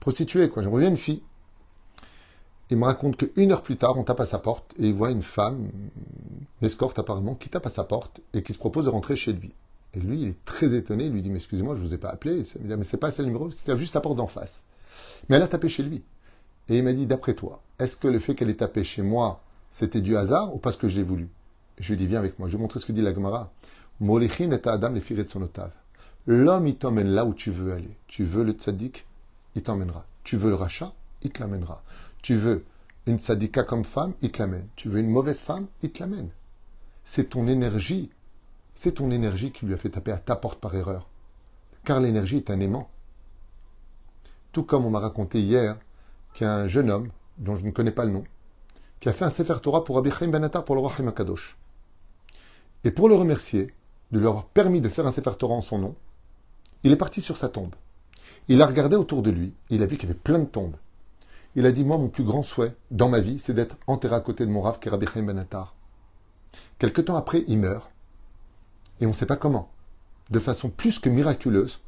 prostituée, 0.00 0.48
quoi, 0.48 0.62
j'aimerais 0.62 0.82
bien 0.82 0.90
une 0.90 0.96
fille. 0.96 1.22
Il 2.70 2.76
me 2.76 2.84
raconte 2.84 3.16
qu'une 3.16 3.52
heure 3.52 3.62
plus 3.62 3.76
tard, 3.76 3.96
on 3.96 4.04
tape 4.04 4.20
à 4.20 4.26
sa 4.26 4.38
porte 4.38 4.74
et 4.78 4.88
il 4.88 4.94
voit 4.94 5.10
une 5.10 5.22
femme, 5.22 5.70
une 6.60 6.66
escorte 6.66 6.98
apparemment, 6.98 7.34
qui 7.34 7.48
tape 7.48 7.66
à 7.66 7.70
sa 7.70 7.84
porte 7.84 8.20
et 8.34 8.42
qui 8.42 8.52
se 8.52 8.58
propose 8.58 8.84
de 8.84 8.90
rentrer 8.90 9.16
chez 9.16 9.32
lui. 9.32 9.54
Et 9.94 10.00
lui, 10.00 10.20
il 10.20 10.28
est 10.28 10.44
très 10.44 10.74
étonné, 10.74 11.04
il 11.04 11.12
lui 11.12 11.22
dit, 11.22 11.30
mais 11.30 11.36
excusez-moi, 11.36 11.76
je 11.76 11.80
vous 11.80 11.94
ai 11.94 11.98
pas 11.98 12.10
appelé. 12.10 12.44
Il 12.56 12.62
me 12.62 12.68
dit, 12.68 12.76
mais 12.76 12.84
c'est 12.84 12.98
pas 12.98 13.10
ce 13.10 13.22
numéro, 13.22 13.50
c'est 13.50 13.76
juste 13.78 13.94
la 13.94 14.02
porte 14.02 14.16
d'en 14.16 14.26
face. 14.26 14.64
Mais 15.28 15.36
elle 15.36 15.42
a 15.42 15.48
tapé 15.48 15.68
chez 15.68 15.82
lui. 15.82 16.02
Et 16.68 16.78
il 16.78 16.84
m'a 16.84 16.92
dit, 16.92 17.06
d'après 17.06 17.34
toi, 17.34 17.62
est-ce 17.78 17.96
que 17.96 18.08
le 18.08 18.18
fait 18.18 18.34
qu'elle 18.34 18.50
ait 18.50 18.54
tapé 18.54 18.84
chez 18.84 19.00
moi, 19.00 19.42
c'était 19.70 20.02
du 20.02 20.16
hasard 20.16 20.54
ou 20.54 20.58
parce 20.58 20.76
que 20.76 20.88
je 20.88 20.96
l'ai 20.96 21.02
voulu 21.02 21.28
Je 21.78 21.90
lui 21.90 21.96
dis, 21.96 22.06
viens 22.06 22.18
avec 22.18 22.38
moi, 22.38 22.48
je 22.48 22.56
vais 22.56 22.62
montrer 22.62 22.80
ce 22.80 22.86
que 22.86 22.92
dit 22.92 23.00
la 23.00 23.14
Gemara. 23.14 23.50
Molichin 24.00 24.50
et 24.50 24.68
Adam 24.68 24.90
les 24.90 25.00
de 25.00 25.28
son 25.28 25.42
otave. 25.42 25.72
L'homme, 26.26 26.66
il 26.66 26.76
t'emmène 26.76 27.08
là 27.08 27.24
où 27.24 27.32
tu 27.32 27.50
veux 27.50 27.72
aller. 27.72 27.96
Tu 28.06 28.24
veux 28.24 28.44
le 28.44 28.52
tzaddik, 28.52 29.06
il 29.54 29.62
t'emmènera. 29.62 30.04
Tu 30.24 30.36
veux 30.36 30.50
le 30.50 30.56
rachat, 30.56 30.92
il 31.22 31.30
te 31.30 31.40
l'amènera. 31.40 31.82
Tu 32.22 32.36
veux 32.36 32.64
une 33.06 33.18
tzadika 33.18 33.62
comme 33.62 33.84
femme, 33.84 34.14
il 34.20 34.30
te 34.30 34.38
l'amène. 34.38 34.68
Tu 34.76 34.88
veux 34.88 35.00
une 35.00 35.08
mauvaise 35.08 35.40
femme, 35.40 35.66
il 35.82 35.90
te 35.90 36.00
l'amène. 36.00 36.30
C'est 37.04 37.30
ton 37.30 37.48
énergie. 37.48 38.10
C'est 38.74 38.92
ton 38.92 39.10
énergie 39.10 39.50
qui 39.50 39.66
lui 39.66 39.74
a 39.74 39.78
fait 39.78 39.90
taper 39.90 40.12
à 40.12 40.18
ta 40.18 40.36
porte 40.36 40.60
par 40.60 40.74
erreur. 40.74 41.08
Car 41.84 42.00
l'énergie 42.00 42.36
est 42.36 42.50
un 42.50 42.60
aimant. 42.60 42.90
Tout 44.52 44.62
comme 44.62 44.84
on 44.84 44.90
m'a 44.90 45.00
raconté 45.00 45.40
hier 45.40 45.78
qu'il 46.34 46.46
y 46.46 46.50
a 46.50 46.54
un 46.54 46.66
jeune 46.66 46.90
homme, 46.90 47.10
dont 47.38 47.56
je 47.56 47.64
ne 47.64 47.70
connais 47.70 47.92
pas 47.92 48.04
le 48.04 48.10
nom, 48.10 48.24
qui 49.00 49.08
a 49.08 49.12
fait 49.12 49.24
un 49.24 49.30
Sefer 49.30 49.56
Torah 49.62 49.84
pour 49.84 49.96
Rabbi 49.96 50.10
Chaim 50.10 50.28
Ben 50.28 50.48
pour 50.48 50.74
le 50.74 50.80
roi 50.80 50.92
Chaim. 50.96 51.12
Et 52.84 52.90
pour 52.90 53.08
le 53.08 53.14
remercier 53.14 53.72
de 54.12 54.18
lui 54.18 54.26
avoir 54.26 54.46
permis 54.46 54.80
de 54.80 54.88
faire 54.88 55.06
un 55.06 55.10
Sefer 55.10 55.32
Torah 55.38 55.54
en 55.54 55.62
son 55.62 55.78
nom, 55.78 55.96
il 56.82 56.92
est 56.92 56.96
parti 56.96 57.20
sur 57.20 57.36
sa 57.36 57.48
tombe. 57.48 57.74
Il 58.48 58.62
a 58.62 58.66
regardé 58.66 58.96
autour 58.96 59.22
de 59.22 59.30
lui, 59.30 59.54
il 59.70 59.82
a 59.82 59.86
vu 59.86 59.96
qu'il 59.96 60.08
y 60.08 60.12
avait 60.12 60.20
plein 60.20 60.38
de 60.38 60.44
tombes. 60.44 60.76
Il 61.58 61.66
a 61.66 61.72
dit, 61.72 61.82
moi, 61.82 61.98
mon 61.98 62.06
plus 62.06 62.22
grand 62.22 62.44
souhait 62.44 62.76
dans 62.92 63.08
ma 63.08 63.18
vie, 63.18 63.40
c'est 63.40 63.52
d'être 63.52 63.74
enterré 63.88 64.14
à 64.14 64.20
côté 64.20 64.46
de 64.46 64.50
mon 64.52 64.60
Rav, 64.60 64.78
qui 64.78 64.88
Rabbi 64.90 65.08
Chaim 65.12 65.24
Ben 65.24 65.44
Quelque 66.78 67.00
temps 67.00 67.16
après, 67.16 67.42
il 67.48 67.58
meurt. 67.58 67.90
Et 69.00 69.06
on 69.06 69.08
ne 69.08 69.12
sait 69.12 69.26
pas 69.26 69.34
comment. 69.34 69.68
De 70.30 70.38
façon 70.38 70.68
plus 70.70 71.00
que 71.00 71.08
miraculeuse, 71.08 71.80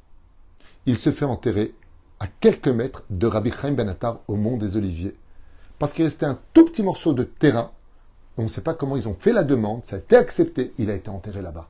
il 0.86 0.98
se 0.98 1.12
fait 1.12 1.24
enterrer 1.24 1.72
à 2.18 2.26
quelques 2.26 2.66
mètres 2.66 3.04
de 3.10 3.28
Rabbi 3.28 3.52
Chaim 3.52 3.74
Ben 3.74 3.94
au 4.26 4.34
Mont 4.34 4.56
des 4.56 4.76
Oliviers. 4.76 5.14
Parce 5.78 5.92
qu'il 5.92 6.02
restait 6.02 6.26
un 6.26 6.40
tout 6.52 6.64
petit 6.64 6.82
morceau 6.82 7.12
de 7.12 7.22
terrain. 7.22 7.70
On 8.38 8.42
ne 8.42 8.48
sait 8.48 8.62
pas 8.62 8.74
comment 8.74 8.96
ils 8.96 9.06
ont 9.06 9.16
fait 9.16 9.32
la 9.32 9.44
demande, 9.44 9.84
ça 9.84 9.94
a 9.94 9.98
été 10.00 10.16
accepté, 10.16 10.74
il 10.78 10.90
a 10.90 10.96
été 10.96 11.10
enterré 11.10 11.42
là-bas. 11.42 11.68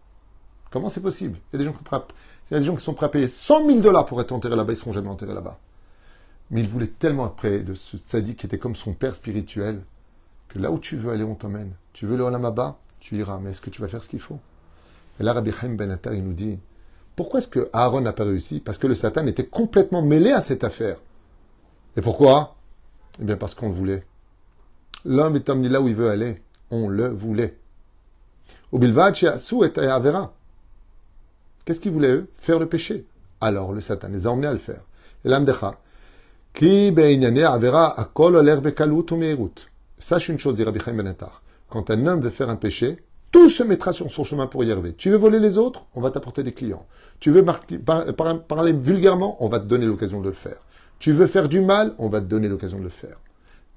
Comment 0.71 0.88
c'est 0.88 1.02
possible? 1.02 1.38
Il 1.52 1.61
y, 1.61 1.62
a 1.62 1.66
des 1.66 1.71
gens 1.71 1.76
qui, 1.76 1.85
il 2.50 2.54
y 2.54 2.57
a 2.57 2.61
des 2.61 2.64
gens 2.64 2.76
qui 2.76 2.85
sont 2.85 2.95
prêts 2.95 3.04
à 3.04 3.11
payer 3.11 3.28
100 3.28 3.67
000 3.67 3.80
dollars 3.80 4.06
pour 4.06 4.23
être 4.23 4.32
enterrés 4.32 4.56
là-bas, 4.56 4.73
ils 4.73 4.76
ne 4.76 4.80
seront 4.80 4.95
jamais 4.95 5.08
enterrés 5.08 5.34
là-bas. 5.34 5.58
Mais 6.50 6.63
il 6.63 6.69
voulait 6.69 6.89
tellement 6.89 7.25
après 7.25 7.60
de 7.60 7.75
ce 7.75 7.97
tzaddik 7.97 8.39
qui 8.39 8.47
était 8.47 8.58
comme 8.58 8.76
son 8.76 8.93
père 8.93 9.15
spirituel, 9.15 9.82
que 10.49 10.58
là 10.58 10.71
où 10.71 10.78
tu 10.78 10.97
veux 10.97 11.13
aller, 11.13 11.25
on 11.25 11.34
t'emmène. 11.34 11.73
Tu 11.93 12.06
veux 12.06 12.17
le 12.17 12.25
Olam 12.25 12.75
tu 12.99 13.17
iras, 13.17 13.39
mais 13.39 13.50
est-ce 13.50 13.60
que 13.60 13.71
tu 13.71 13.80
vas 13.80 13.89
faire 13.89 14.02
ce 14.02 14.08
qu'il 14.08 14.21
faut? 14.21 14.39
Et 15.19 15.23
là, 15.23 15.32
Rabbi 15.32 15.52
Chaim 15.52 15.71
Ben 15.71 15.99
il 16.13 16.25
nous 16.25 16.34
dit, 16.34 16.58
pourquoi 17.17 17.41
est-ce 17.41 17.49
que 17.49 17.69
Aaron 17.73 18.02
n'a 18.02 18.13
pas 18.13 18.25
réussi? 18.25 18.60
Parce 18.60 18.78
que 18.78 18.86
le 18.86 18.95
Satan 18.95 19.26
était 19.26 19.47
complètement 19.47 20.02
mêlé 20.02 20.32
à 20.32 20.41
cette 20.41 20.65
affaire. 20.65 20.99
Et 21.97 22.00
pourquoi? 22.00 22.56
Eh 23.21 23.25
bien 23.25 23.36
parce 23.36 23.54
qu'on 23.54 23.69
le 23.69 23.75
voulait. 23.75 24.06
L'homme 25.04 25.36
est 25.36 25.50
emmené 25.50 25.69
là 25.69 25.80
où 25.80 25.89
il 25.89 25.97
veut 25.97 26.08
aller. 26.08 26.43
On 26.71 26.89
le 26.89 27.08
voulait. 27.08 27.58
Qu'est-ce 31.65 31.80
qu'ils 31.80 31.93
voulaient 31.93 32.15
eux? 32.15 32.30
Faire 32.39 32.58
le 32.58 32.69
péché. 32.69 33.06
Alors 33.41 33.73
le 33.73 33.80
Satan 33.80 34.08
les 34.08 34.26
a 34.26 34.30
emmenés 34.30 34.47
à 34.47 34.52
le 34.52 34.58
faire. 34.58 34.82
Et 35.25 35.28
l'amdecha. 35.28 35.78
Sache 39.99 40.28
une 40.28 40.39
chose, 40.39 40.54
dit 40.54 40.65
Rabbi 40.65 40.80
Chaim 40.80 40.95
ben 40.95 41.15
Quand 41.69 41.91
un 41.91 42.06
homme 42.06 42.21
veut 42.21 42.30
faire 42.30 42.50
un 42.50 42.56
péché, 42.56 42.99
tout 43.30 43.49
se 43.49 43.63
mettra 43.63 43.93
sur 43.93 44.10
son 44.10 44.25
chemin 44.25 44.47
pour 44.47 44.65
y 44.65 44.73
arriver. 44.73 44.95
Tu 44.95 45.10
veux 45.10 45.17
voler 45.17 45.39
les 45.39 45.56
autres 45.56 45.86
On 45.95 46.00
va 46.00 46.10
t'apporter 46.10 46.43
des 46.43 46.52
clients. 46.52 46.86
Tu 47.21 47.30
veux 47.30 47.45
parler 47.45 48.73
vulgairement 48.73 49.43
On 49.43 49.49
va 49.49 49.60
te 49.60 49.67
donner 49.67 49.86
l'occasion 49.86 50.21
de 50.21 50.28
le 50.28 50.34
faire. 50.34 50.60
Tu 50.99 51.13
veux 51.13 51.26
faire 51.26 51.49
du 51.49 51.60
mal 51.60 51.95
On 51.99 52.08
va 52.08 52.21
te 52.21 52.26
donner 52.26 52.49
l'occasion 52.49 52.78
de 52.78 52.84
le 52.84 52.91
faire. 52.91 53.17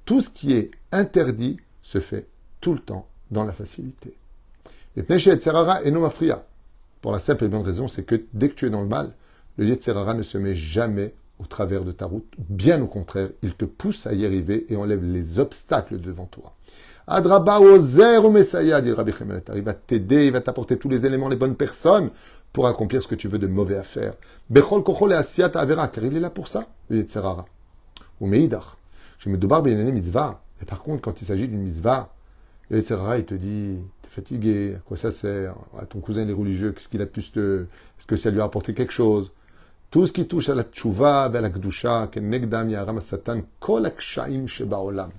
Tout 0.05 0.21
ce 0.21 0.29
qui 0.29 0.53
est 0.53 0.71
interdit 0.91 1.57
se 1.81 1.99
fait 1.99 2.27
tout 2.59 2.73
le 2.73 2.79
temps 2.79 3.07
dans 3.31 3.45
la 3.45 3.53
facilité. 3.53 4.15
Et 4.97 5.03
Pour 7.01 7.11
la 7.11 7.19
simple 7.19 7.45
et 7.45 7.47
bonne 7.47 7.61
raison, 7.61 7.87
c'est 7.87 8.03
que 8.03 8.21
dès 8.33 8.49
que 8.49 8.55
tu 8.55 8.65
es 8.65 8.69
dans 8.69 8.81
le 8.81 8.87
mal, 8.87 9.13
le 9.57 9.65
Yetzerara 9.67 10.13
ne 10.15 10.23
se 10.23 10.37
met 10.37 10.55
jamais 10.55 11.13
au 11.43 11.47
travers 11.47 11.83
de 11.83 11.91
ta 11.91 12.05
route. 12.05 12.31
Bien 12.37 12.81
au 12.81 12.87
contraire, 12.87 13.29
il 13.41 13.53
te 13.53 13.65
pousse 13.65 14.07
à 14.07 14.13
y 14.13 14.25
arriver 14.25 14.65
et 14.69 14.75
enlève 14.75 15.03
les 15.03 15.39
obstacles 15.39 15.99
devant 15.99 16.25
toi. 16.25 16.53
Adraba 17.05 17.59
ozer 17.59 18.29
Messiah, 18.31 18.81
dit 18.81 18.91
Rabbi 18.91 19.11
Il 19.55 19.61
va 19.61 19.73
t'aider, 19.73 20.27
il 20.27 20.31
va 20.31 20.41
t'apporter 20.41 20.77
tous 20.77 20.89
les 20.89 21.05
éléments, 21.05 21.27
les 21.27 21.35
bonnes 21.35 21.55
personnes 21.55 22.09
pour 22.53 22.67
accomplir 22.67 23.03
ce 23.03 23.07
que 23.07 23.15
tu 23.15 23.27
veux 23.27 23.39
de 23.39 23.47
mauvais 23.47 23.75
à 23.75 23.83
faire. 23.83 24.13
Bechol 24.49 24.83
kochol 24.83 25.11
et 25.11 25.15
asiat 25.15 25.51
avera, 25.55 25.87
car 25.89 26.05
il 26.05 26.15
est 26.15 26.19
là 26.19 26.29
pour 26.29 26.47
ça, 26.47 26.67
le 26.89 27.05
Ou 28.21 28.27
meidach. 28.27 28.77
Je 29.17 29.29
me 29.29 29.37
dobar 29.37 29.63
bien 29.63 29.75
mitzvah. 29.75 30.41
Et 30.61 30.65
par 30.65 30.81
contre, 30.81 31.01
quand 31.01 31.21
il 31.21 31.25
s'agit 31.25 31.47
d'une 31.47 31.61
mitzvah, 31.61 32.13
Yetzerara, 32.71 33.17
il 33.17 33.25
te 33.25 33.33
dit, 33.33 33.77
t'es 34.01 34.09
fatigué, 34.09 34.75
à 34.77 34.79
quoi 34.79 34.95
ça 34.95 35.11
sert? 35.11 35.55
À 35.77 35.85
ton 35.85 35.99
cousin, 35.99 36.21
il 36.21 36.29
est 36.29 36.33
religieux, 36.33 36.71
qu'est-ce 36.71 36.87
qu'il 36.87 37.01
a 37.01 37.05
plus 37.05 37.33
de, 37.33 37.67
est-ce 37.99 38.07
que 38.07 38.15
ça 38.15 38.31
lui 38.31 38.39
a 38.39 38.45
apporté 38.45 38.73
quelque 38.73 38.93
chose? 38.93 39.31
Tout 39.93 40.07
ce 40.07 40.11
qui 40.11 40.25
touche 40.25 40.49
à 40.49 40.55
la 40.55 40.63
tchouva, 40.63 41.25
à 41.25 41.29
la 41.29 41.51
kedusha, 41.51 42.07
kenegdam 42.07 42.67
yaram 42.67 42.99
satan, 42.99 43.43
shebaolam 44.47 45.11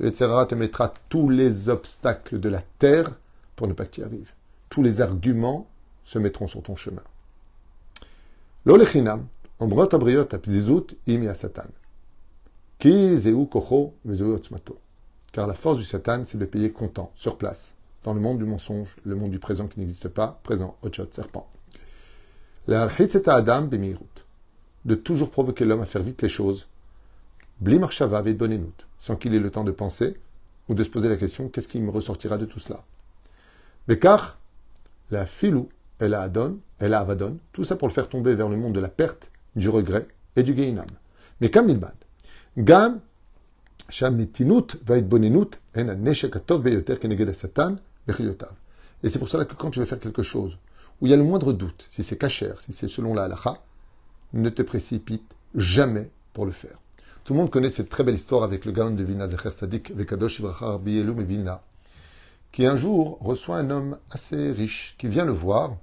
le 0.00 0.10
te 0.10 0.54
mettra 0.54 0.94
tous 1.10 1.28
les 1.28 1.68
obstacles 1.68 2.40
de 2.40 2.48
la 2.48 2.62
terre 2.78 3.10
pour 3.54 3.68
ne 3.68 3.74
pas 3.74 3.84
que 3.84 3.90
tu 3.90 4.00
y 4.00 4.04
arrives. 4.04 4.32
Tous 4.70 4.82
les 4.82 5.02
arguments 5.02 5.68
se 6.06 6.18
mettront 6.18 6.48
sur 6.48 6.62
ton 6.62 6.74
chemin. 6.74 7.02
L'olechinam, 8.64 9.26
ombrot 9.58 9.94
abriot 9.94 10.32
apzizut 10.32 10.96
im 11.06 11.34
satan. 11.34 11.68
Ki 12.78 13.14
zeu 13.18 13.44
kocho 13.44 13.92
Car 15.32 15.46
la 15.46 15.52
force 15.52 15.76
du 15.76 15.84
Satan, 15.84 16.22
c'est 16.24 16.38
de 16.38 16.46
payer 16.46 16.72
comptant, 16.72 17.12
sur 17.14 17.36
place, 17.36 17.74
dans 18.04 18.14
le 18.14 18.20
monde 18.20 18.38
du 18.38 18.44
mensonge, 18.44 18.96
le 19.04 19.16
monde 19.16 19.32
du 19.32 19.38
présent 19.38 19.66
qui 19.66 19.80
n'existe 19.80 20.08
pas, 20.08 20.40
présent, 20.44 20.78
ochot, 20.80 21.08
serpent. 21.12 21.46
Adam 22.74 23.68
De 24.84 24.94
toujours 24.94 25.30
provoquer 25.30 25.64
l'homme 25.64 25.80
à 25.80 25.86
faire 25.86 26.02
vite 26.02 26.22
les 26.22 26.28
choses. 26.28 26.66
Bli 27.60 27.78
marshava 27.78 28.22
bonenut 28.22 28.86
sans 28.98 29.16
qu'il 29.16 29.34
ait 29.34 29.40
le 29.40 29.50
temps 29.50 29.64
de 29.64 29.70
penser 29.70 30.16
ou 30.68 30.74
de 30.74 30.84
se 30.84 30.90
poser 30.90 31.08
la 31.08 31.16
question 31.16 31.48
qu'est-ce 31.48 31.68
qui 31.68 31.80
me 31.80 31.90
ressortira 31.90 32.36
de 32.36 32.44
tout 32.44 32.60
cela? 32.60 32.84
Car 34.00 34.38
la 35.10 35.24
filou, 35.24 35.68
elle 35.98 36.14
a 36.14 36.22
adon, 36.22 36.58
elle 36.78 36.94
a 36.94 37.00
avadon, 37.00 37.38
tout 37.52 37.64
ça 37.64 37.76
pour 37.76 37.88
le 37.88 37.94
faire 37.94 38.08
tomber 38.08 38.34
vers 38.34 38.48
le 38.48 38.56
monde 38.56 38.74
de 38.74 38.80
la 38.80 38.88
perte, 38.88 39.30
du 39.56 39.68
regret 39.68 40.06
et 40.36 40.42
du 40.42 40.54
gainam. 40.54 40.86
Mais 41.40 41.50
comme 41.50 41.70
il 41.70 41.80
gam 42.58 43.00
shamitinut 43.88 44.76
va 44.84 44.98
être 44.98 45.08
bonenut 45.08 45.58
en 45.76 45.84
neshekatov 45.84 46.62
beyoter 46.62 46.98
keneged 46.98 47.32
satan 47.32 47.76
Et 49.02 49.08
c'est 49.08 49.18
pour 49.18 49.28
cela 49.28 49.44
que 49.44 49.54
quand 49.54 49.70
tu 49.70 49.78
veux 49.78 49.86
faire 49.86 50.00
quelque 50.00 50.22
chose 50.22 50.58
où 51.00 51.06
il 51.06 51.10
y 51.10 51.14
a 51.14 51.16
le 51.16 51.24
moindre 51.24 51.52
doute, 51.52 51.86
si 51.90 52.02
c'est 52.02 52.18
cachère, 52.18 52.60
si 52.60 52.72
c'est 52.72 52.88
selon 52.88 53.14
la 53.14 53.24
halacha, 53.24 53.58
ne 54.32 54.50
te 54.50 54.62
précipite 54.62 55.34
jamais 55.54 56.10
pour 56.32 56.46
le 56.46 56.52
faire. 56.52 56.78
Tout 57.24 57.34
le 57.34 57.40
monde 57.40 57.50
connaît 57.50 57.70
cette 57.70 57.90
très 57.90 58.04
belle 58.04 58.14
histoire 58.14 58.42
avec 58.42 58.64
le 58.64 58.72
Gaon 58.72 58.92
de 58.92 59.04
Vilna, 59.04 59.28
Zecher 59.28 59.50
Tzadik, 59.50 59.94
Vekadosh 59.94 60.42
Bielum 60.80 61.20
et 61.20 61.44
qui 62.52 62.66
un 62.66 62.76
jour 62.76 63.18
reçoit 63.20 63.58
un 63.58 63.70
homme 63.70 63.98
assez 64.10 64.50
riche, 64.52 64.96
qui 64.98 65.08
vient 65.08 65.26
le 65.26 65.32
voir, 65.32 65.76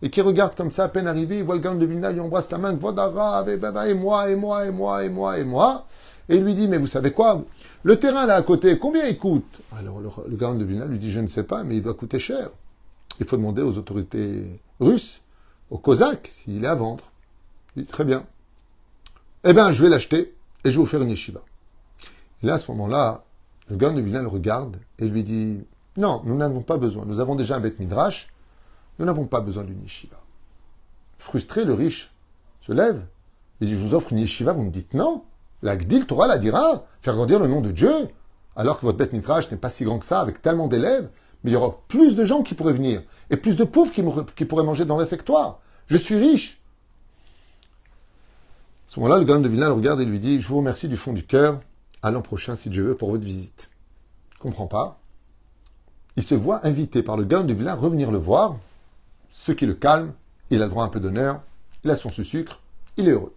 et 0.00 0.10
qui 0.10 0.20
regarde 0.20 0.54
comme 0.54 0.70
ça, 0.70 0.84
à 0.84 0.88
peine 0.88 1.06
arrivé, 1.06 1.38
il 1.38 1.44
voit 1.44 1.56
le 1.56 1.60
Gaon 1.60 1.74
de 1.74 1.84
Vilna, 1.84 2.10
il 2.10 2.20
embrasse 2.20 2.50
la 2.50 2.58
main, 2.58 2.72
Vodara, 2.72 3.44
et 3.46 3.94
moi, 3.94 4.30
et 4.30 4.36
moi, 4.36 4.64
et 4.64 4.70
moi, 4.70 5.04
et 5.04 5.08
moi, 5.08 5.38
et 5.38 5.44
moi, 5.44 5.86
et 6.28 6.36
il 6.36 6.44
lui 6.44 6.54
dit, 6.54 6.68
mais 6.68 6.78
vous 6.78 6.86
savez 6.86 7.12
quoi, 7.12 7.44
le 7.82 7.98
terrain 7.98 8.26
là 8.26 8.36
à 8.36 8.42
côté, 8.42 8.78
combien 8.78 9.06
il 9.06 9.18
coûte? 9.18 9.60
Alors 9.76 10.00
le, 10.00 10.08
le 10.28 10.36
de 10.36 10.64
Vilna 10.64 10.86
lui 10.86 10.98
dit, 10.98 11.10
je 11.10 11.20
ne 11.20 11.28
sais 11.28 11.44
pas, 11.44 11.64
mais 11.64 11.76
il 11.76 11.82
doit 11.82 11.94
coûter 11.94 12.18
cher. 12.18 12.50
Il 13.20 13.26
faut 13.26 13.36
demander 13.36 13.62
aux 13.62 13.76
autorités 13.78 14.60
russes 14.80 15.22
au 15.70 15.78
Cosaque 15.78 16.28
s'il 16.30 16.64
est 16.64 16.68
à 16.68 16.74
vendre. 16.74 17.04
Il 17.76 17.84
dit, 17.84 17.88
très 17.88 18.04
bien. 18.04 18.24
Eh 19.44 19.52
bien, 19.52 19.72
je 19.72 19.82
vais 19.82 19.88
l'acheter 19.88 20.34
et 20.64 20.70
je 20.70 20.76
vais 20.76 20.76
vous 20.76 20.86
faire 20.86 21.02
une 21.02 21.10
yeshiva. 21.10 21.40
Et 22.42 22.46
là, 22.46 22.54
à 22.54 22.58
ce 22.58 22.70
moment-là, 22.70 23.24
le 23.68 23.76
gars 23.76 23.90
de 23.90 24.00
Vilna 24.00 24.22
le 24.22 24.28
regarde 24.28 24.78
et 24.98 25.08
lui 25.08 25.24
dit, 25.24 25.60
non, 25.96 26.22
nous 26.24 26.36
n'avons 26.36 26.62
pas 26.62 26.76
besoin. 26.76 27.04
Nous 27.04 27.20
avons 27.20 27.34
déjà 27.34 27.56
un 27.56 27.60
bête 27.60 27.78
midrash. 27.78 28.28
Nous 28.98 29.06
n'avons 29.06 29.26
pas 29.26 29.40
besoin 29.40 29.64
d'une 29.64 29.82
yeshiva. 29.82 30.16
Frustré, 31.18 31.64
le 31.64 31.74
riche 31.74 32.12
se 32.60 32.72
lève. 32.72 33.04
Il 33.60 33.68
dit, 33.68 33.74
je 33.74 33.80
vous 33.80 33.94
offre 33.94 34.12
une 34.12 34.18
yeshiva, 34.18 34.52
vous 34.52 34.62
me 34.62 34.70
dites 34.70 34.94
non. 34.94 35.24
La 35.62 35.76
Gdil 35.76 36.06
Torah 36.06 36.28
la 36.28 36.38
dira, 36.38 36.84
faire 37.02 37.14
grandir 37.14 37.40
le 37.40 37.48
nom 37.48 37.60
de 37.60 37.72
Dieu, 37.72 37.92
alors 38.54 38.78
que 38.78 38.86
votre 38.86 38.98
bête 38.98 39.12
midrash 39.12 39.50
n'est 39.50 39.56
pas 39.56 39.70
si 39.70 39.84
grand 39.84 39.98
que 39.98 40.04
ça, 40.04 40.20
avec 40.20 40.40
tellement 40.40 40.68
d'élèves, 40.68 41.08
mais 41.42 41.50
il 41.50 41.54
y 41.54 41.56
aura 41.56 41.80
plus 41.88 42.16
de 42.16 42.24
gens 42.24 42.42
qui 42.42 42.54
pourraient 42.54 42.72
venir, 42.72 43.02
et 43.30 43.36
plus 43.36 43.56
de 43.56 43.64
pauvres 43.64 43.92
qui, 43.92 44.44
pourraient 44.44 44.64
manger 44.64 44.84
dans 44.84 44.98
l'effectoire. 44.98 45.60
Je 45.86 45.96
suis 45.96 46.16
riche. 46.16 46.60
À 48.88 48.92
ce 48.92 49.00
moment-là, 49.00 49.18
le 49.18 49.24
grand 49.24 49.40
de 49.40 49.48
Vilna 49.48 49.66
le 49.66 49.74
regarde 49.74 50.00
et 50.00 50.04
lui 50.04 50.18
dit, 50.18 50.40
je 50.40 50.48
vous 50.48 50.58
remercie 50.58 50.88
du 50.88 50.96
fond 50.96 51.12
du 51.12 51.24
cœur, 51.24 51.60
à 52.02 52.10
l'an 52.10 52.22
prochain 52.22 52.56
si 52.56 52.70
Dieu 52.70 52.84
veut 52.84 52.96
pour 52.96 53.10
votre 53.10 53.24
visite. 53.24 53.68
Je 54.34 54.38
comprends 54.38 54.66
pas. 54.66 54.98
Il 56.16 56.22
se 56.22 56.34
voit 56.34 56.66
invité 56.66 57.02
par 57.02 57.16
le 57.16 57.24
gars 57.24 57.42
de 57.42 57.52
Vilna 57.52 57.72
à 57.72 57.76
revenir 57.76 58.10
le 58.10 58.18
voir, 58.18 58.56
ce 59.30 59.52
qui 59.52 59.66
le 59.66 59.74
calme, 59.74 60.12
il 60.50 60.62
a 60.62 60.68
droit 60.68 60.84
à 60.84 60.86
un 60.86 60.90
peu 60.90 61.00
d'honneur, 61.00 61.42
il 61.84 61.90
a 61.90 61.96
son 61.96 62.10
sucre, 62.10 62.60
il 62.96 63.08
est 63.08 63.12
heureux. 63.12 63.34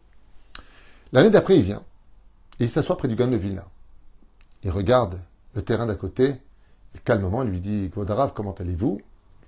L'année 1.12 1.30
d'après, 1.30 1.58
il 1.58 1.64
vient, 1.64 1.84
et 2.60 2.64
il 2.64 2.70
s'assoit 2.70 2.98
près 2.98 3.08
du 3.08 3.16
gars 3.16 3.28
de 3.28 3.36
Vilna. 3.36 3.66
Il 4.64 4.72
regarde 4.72 5.20
le 5.54 5.62
terrain 5.62 5.86
d'à 5.86 5.96
côté, 5.96 6.36
et 6.96 7.00
calmement, 7.00 7.44
il 7.44 7.50
lui 7.50 7.60
dit 7.60 7.90
Kvodarav, 7.92 8.34
comment 8.34 8.54
allez-vous? 8.54 9.02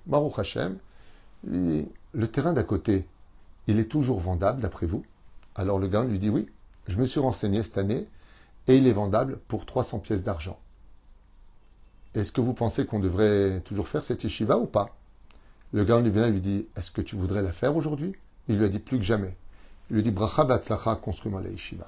Baruch 0.05 0.39
Hashem. 0.39 0.77
le 1.45 2.27
terrain 2.27 2.53
d'à 2.53 2.63
côté, 2.63 3.05
il 3.67 3.79
est 3.79 3.89
toujours 3.89 4.19
vendable 4.19 4.61
d'après 4.61 4.85
vous? 4.85 5.03
Alors 5.55 5.79
le 5.79 5.87
gars 5.87 6.03
lui 6.03 6.19
dit 6.19 6.29
Oui, 6.29 6.47
je 6.87 6.97
me 6.97 7.05
suis 7.05 7.19
renseigné 7.19 7.63
cette 7.63 7.77
année, 7.77 8.07
et 8.67 8.77
il 8.77 8.87
est 8.87 8.93
vendable 8.93 9.39
pour 9.47 9.65
300 9.65 9.99
pièces 9.99 10.23
d'argent. 10.23 10.59
Est-ce 12.13 12.31
que 12.31 12.41
vous 12.41 12.53
pensez 12.53 12.85
qu'on 12.85 12.99
devrait 12.99 13.61
toujours 13.61 13.87
faire 13.87 14.03
cette 14.03 14.23
yeshiva 14.23 14.57
ou 14.57 14.65
pas? 14.65 14.95
Le 15.73 15.83
gars 15.83 15.99
lui 15.99 16.11
vient 16.11 16.29
lui 16.29 16.41
dit 16.41 16.67
Est-ce 16.77 16.91
que 16.91 17.01
tu 17.01 17.15
voudrais 17.15 17.41
la 17.41 17.51
faire 17.51 17.75
aujourd'hui? 17.75 18.13
Il 18.47 18.57
lui 18.57 18.65
a 18.65 18.69
dit 18.69 18.79
plus 18.79 18.99
que 18.99 19.03
jamais. 19.03 19.35
Il 19.89 19.95
lui 19.95 20.03
dit 20.03 20.11
Bracha 20.11 20.45
batzlacha, 20.45 20.95
construis-moi 20.95 21.41
la 21.41 21.49
yeshiva. 21.49 21.87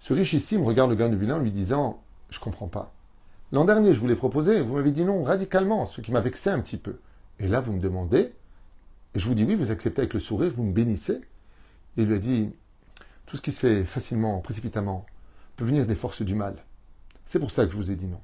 Ce 0.00 0.12
richissime 0.12 0.62
regarde 0.64 0.90
le 0.90 0.96
gars 0.96 1.08
du 1.08 1.16
bilan 1.16 1.36
en 1.36 1.40
lui 1.40 1.50
disant 1.50 2.02
Je 2.30 2.40
comprends 2.40 2.68
pas. 2.68 2.92
L'an 3.52 3.64
dernier, 3.64 3.94
je 3.94 4.00
vous 4.00 4.06
l'ai 4.06 4.16
proposé, 4.16 4.60
vous 4.60 4.74
m'avez 4.74 4.90
dit 4.90 5.04
non 5.04 5.22
radicalement, 5.22 5.86
ce 5.86 6.00
qui 6.00 6.12
m'a 6.12 6.20
vexé 6.20 6.50
un 6.50 6.60
petit 6.60 6.76
peu. 6.76 6.98
Et 7.38 7.48
là, 7.48 7.60
vous 7.60 7.72
me 7.72 7.80
demandez, 7.80 8.32
et 9.14 9.18
je 9.18 9.26
vous 9.26 9.34
dis 9.34 9.44
oui, 9.44 9.54
vous 9.54 9.70
acceptez 9.70 10.02
avec 10.02 10.14
le 10.14 10.20
sourire, 10.20 10.52
vous 10.54 10.64
me 10.64 10.72
bénissez. 10.72 11.20
Et 11.96 12.02
il 12.02 12.06
lui 12.06 12.16
a 12.16 12.18
dit 12.18 12.52
Tout 13.26 13.36
ce 13.36 13.42
qui 13.42 13.52
se 13.52 13.60
fait 13.60 13.84
facilement, 13.84 14.40
précipitamment, 14.40 15.06
peut 15.56 15.64
venir 15.64 15.86
des 15.86 15.94
forces 15.94 16.22
du 16.22 16.34
mal. 16.34 16.56
C'est 17.24 17.38
pour 17.38 17.50
ça 17.50 17.64
que 17.64 17.72
je 17.72 17.76
vous 17.76 17.90
ai 17.90 17.96
dit 17.96 18.06
non. 18.06 18.20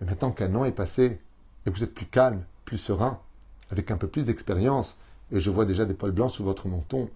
Mais 0.00 0.06
maintenant 0.06 0.32
qu'un 0.32 0.54
an 0.54 0.64
est 0.64 0.72
passé, 0.72 1.20
et 1.66 1.70
que 1.70 1.76
vous 1.76 1.84
êtes 1.84 1.94
plus 1.94 2.06
calme, 2.06 2.44
plus 2.64 2.78
serein, 2.78 3.20
avec 3.70 3.90
un 3.90 3.96
peu 3.96 4.08
plus 4.08 4.24
d'expérience, 4.24 4.96
et 5.32 5.40
je 5.40 5.50
vois 5.50 5.66
déjà 5.66 5.84
des 5.84 5.94
poils 5.94 6.12
blancs 6.12 6.32
sous 6.32 6.44
votre 6.44 6.68
menton, 6.68 7.08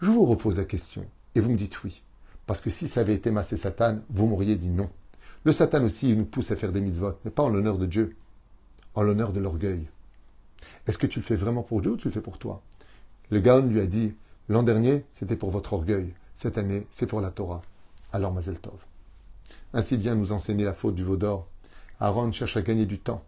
je 0.00 0.10
vous 0.10 0.24
repose 0.24 0.58
la 0.58 0.64
question, 0.64 1.04
et 1.34 1.40
vous 1.40 1.50
me 1.50 1.56
dites 1.56 1.82
oui. 1.82 2.02
Parce 2.46 2.60
que 2.60 2.70
si 2.70 2.88
ça 2.88 3.00
avait 3.00 3.14
été 3.14 3.30
Massé 3.30 3.56
Satan, 3.56 3.98
vous 4.10 4.26
m'auriez 4.26 4.56
dit 4.56 4.70
non. 4.70 4.90
Le 5.44 5.52
Satan 5.52 5.84
aussi, 5.84 6.14
nous 6.14 6.24
pousse 6.24 6.52
à 6.52 6.56
faire 6.56 6.72
des 6.72 6.80
mitzvot, 6.80 7.18
mais 7.24 7.30
pas 7.30 7.42
en 7.42 7.48
l'honneur 7.48 7.78
de 7.78 7.86
Dieu, 7.86 8.16
en 8.94 9.02
l'honneur 9.02 9.32
de 9.32 9.40
l'orgueil. 9.40 9.88
Est-ce 10.86 10.98
que 10.98 11.06
tu 11.06 11.18
le 11.18 11.24
fais 11.24 11.34
vraiment 11.34 11.62
pour 11.62 11.80
Dieu 11.80 11.92
ou 11.92 11.96
tu 11.96 12.08
le 12.08 12.12
fais 12.12 12.20
pour 12.20 12.38
toi? 12.38 12.62
Le 13.30 13.40
Gaon 13.40 13.66
lui 13.66 13.80
a 13.80 13.86
dit, 13.86 14.14
l'an 14.48 14.62
dernier, 14.62 15.04
c'était 15.14 15.36
pour 15.36 15.50
votre 15.50 15.72
orgueil, 15.72 16.14
cette 16.36 16.58
année, 16.58 16.86
c'est 16.90 17.06
pour 17.06 17.20
la 17.20 17.30
Torah. 17.30 17.62
Alors 18.12 18.32
Mazel 18.32 18.58
Tov. 18.58 18.78
Ainsi 19.72 19.96
vient 19.96 20.14
nous 20.14 20.32
enseigner 20.32 20.64
la 20.64 20.74
faute 20.74 20.94
du 20.94 21.02
veau 21.02 21.16
d'or. 21.16 21.48
Aaron 21.98 22.30
cherche 22.30 22.56
à 22.56 22.62
gagner 22.62 22.84
du 22.84 22.98
temps. 22.98 23.24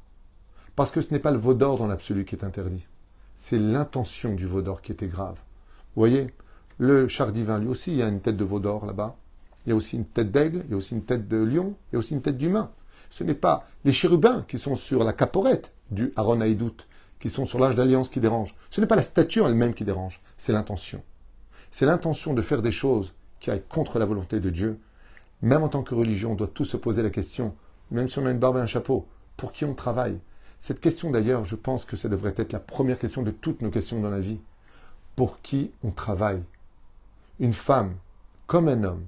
Parce 0.77 0.91
que 0.91 1.01
ce 1.01 1.13
n'est 1.13 1.21
pas 1.21 1.31
le 1.31 1.39
veau 1.39 1.55
d'or 1.55 1.79
dans 1.79 1.87
l'absolu 1.87 2.25
qui 2.25 2.35
est 2.35 2.45
interdit. 2.45 2.87
C'est 3.35 3.59
l'intention 3.59 4.35
du 4.35 4.47
veau 4.47 4.63
d'or 4.63 4.83
qui 4.83 4.93
était 4.93 5.09
grave. 5.09 5.37
Vous 5.95 6.01
voyez, 6.01 6.35
le 6.79 7.09
char 7.09 7.33
divin, 7.33 7.59
lui 7.59 7.69
aussi, 7.69 7.93
il 7.93 7.99
y 7.99 8.03
a 8.03 8.09
une 8.09 8.21
tête 8.21 8.37
de 8.37 8.45
veau 8.45 8.61
d'or 8.61 8.85
là-bas. 8.85 9.17
Il 9.65 9.71
y 9.71 9.73
a 9.73 9.77
aussi 9.77 9.97
une 9.97 10.05
tête 10.05 10.31
d'aigle, 10.31 10.63
il 10.67 10.71
y 10.73 10.75
a 10.75 10.77
aussi 10.77 10.95
une 10.95 11.05
tête 11.05 11.29
de 11.29 11.37
lion, 11.37 11.75
il 11.91 11.95
y 11.95 11.97
a 11.97 11.99
aussi 11.99 12.15
une 12.15 12.23
tête 12.23 12.39
d'humain. 12.39 12.71
Ce 13.11 13.25
n'est 13.25 13.35
pas 13.35 13.67
les 13.85 13.93
chérubins 13.93 14.45
qui 14.49 14.59
sont 14.59 14.77
sur 14.77 15.05
la 15.05 15.13
caporette 15.13 15.73
du 15.91 16.13
Aaron 16.17 16.41
Haïdout, 16.41 16.87
qui 17.21 17.31
sont 17.31 17.47
sur 17.47 17.59
l'âge 17.59 17.77
d'alliance 17.77 18.09
qui 18.09 18.21
dérange. 18.21 18.55
Ce 18.71 18.81
n'est 18.81 18.87
pas 18.87 18.97
la 18.97 19.03
statue 19.03 19.43
elle-même 19.43 19.75
qui 19.75 19.85
dérange, 19.85 20.21
c'est 20.37 20.53
l'intention. 20.53 21.03
C'est 21.71 21.87
l'intention 21.87 22.35
de 22.35 22.43
faire 22.43 22.63
des 22.63 22.73
choses 22.73 23.15
qui 23.41 23.51
aillent 23.51 23.63
contre 23.69 23.99
la 23.99 24.07
volonté 24.07 24.41
de 24.41 24.51
Dieu 24.51 24.79
même 25.45 25.63
en 25.63 25.69
tant 25.69 25.83
que 25.83 25.95
religion, 25.95 26.33
on 26.33 26.37
doit 26.37 26.49
tous 26.49 26.65
se 26.65 26.79
poser 26.79 27.03
la 27.03 27.11
question, 27.11 27.55
même 27.91 28.09
si 28.09 28.19
on 28.19 28.25
a 28.25 28.31
une 28.31 28.39
barbe 28.39 28.57
et 28.57 28.61
un 28.61 28.67
chapeau, 28.67 29.07
pour 29.37 29.53
qui 29.53 29.67
on 29.67 29.75
travaille? 29.75 30.19
Cette 30.59 30.81
question 30.81 31.11
d'ailleurs, 31.11 31.45
je 31.45 31.55
pense 31.55 31.85
que 31.85 31.97
ça 31.97 32.09
devrait 32.09 32.33
être 32.39 32.53
la 32.53 32.61
première 32.61 32.99
question 32.99 33.23
de 33.23 33.31
toutes 33.31 33.61
nos 33.61 33.71
questions 33.71 34.01
dans 34.01 34.09
la 34.09 34.21
vie. 34.21 34.41
Pour 35.17 35.43
qui 35.43 35.71
on 35.83 35.91
travaille? 35.91 36.43
Une 37.41 37.53
femme, 37.53 37.95
comme 38.47 38.69
un 38.69 38.85
homme, 38.85 39.05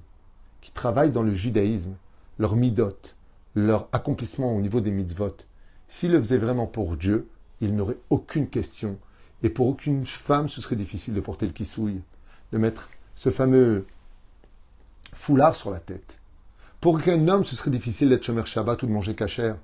qui 0.67 0.73
travaille 0.73 1.11
dans 1.11 1.23
le 1.23 1.33
judaïsme, 1.33 1.95
leur 2.39 2.57
midot, 2.57 2.99
leur 3.55 3.87
accomplissement 3.93 4.53
au 4.53 4.59
niveau 4.59 4.81
des 4.81 4.91
mitzvot, 4.91 5.37
s'ils 5.87 6.11
le 6.11 6.19
faisaient 6.19 6.37
vraiment 6.37 6.67
pour 6.67 6.97
Dieu, 6.97 7.29
il 7.61 7.73
n'aurait 7.73 7.99
aucune 8.09 8.49
question. 8.49 8.99
Et 9.43 9.49
pour 9.49 9.67
aucune 9.67 10.05
femme, 10.05 10.49
ce 10.49 10.59
serait 10.59 10.75
difficile 10.75 11.13
de 11.13 11.21
porter 11.21 11.45
le 11.45 11.53
kissouille, 11.53 12.01
de 12.51 12.57
mettre 12.57 12.89
ce 13.15 13.29
fameux 13.29 13.87
foulard 15.13 15.55
sur 15.55 15.71
la 15.71 15.79
tête. 15.79 16.17
Pour 16.81 17.01
qu'un 17.01 17.29
homme, 17.29 17.45
ce 17.45 17.55
serait 17.55 17.71
difficile 17.71 18.09
d'être 18.09 18.25
Shomer 18.25 18.45
Shabbat 18.45 18.83
ou 18.83 18.87
de 18.87 18.91
manger 18.91 19.15
cachère. 19.15 19.55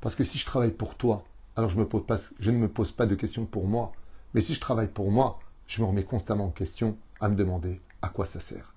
Parce 0.00 0.14
que 0.14 0.24
si 0.24 0.38
je 0.38 0.46
travaille 0.46 0.70
pour 0.70 0.94
toi, 0.94 1.24
alors 1.56 1.68
je 1.68 1.76
ne 1.76 2.56
me 2.56 2.68
pose 2.68 2.92
pas 2.92 3.04
de 3.04 3.14
questions 3.14 3.44
pour 3.44 3.66
moi. 3.66 3.92
Mais 4.32 4.40
si 4.40 4.54
je 4.54 4.60
travaille 4.60 4.88
pour 4.88 5.10
moi, 5.10 5.40
je 5.66 5.82
me 5.82 5.86
remets 5.86 6.04
constamment 6.04 6.46
en 6.46 6.50
question 6.52 6.96
à 7.20 7.28
me 7.28 7.36
demander 7.36 7.82
à 8.00 8.08
quoi 8.08 8.24
ça 8.24 8.40
sert. 8.40 8.72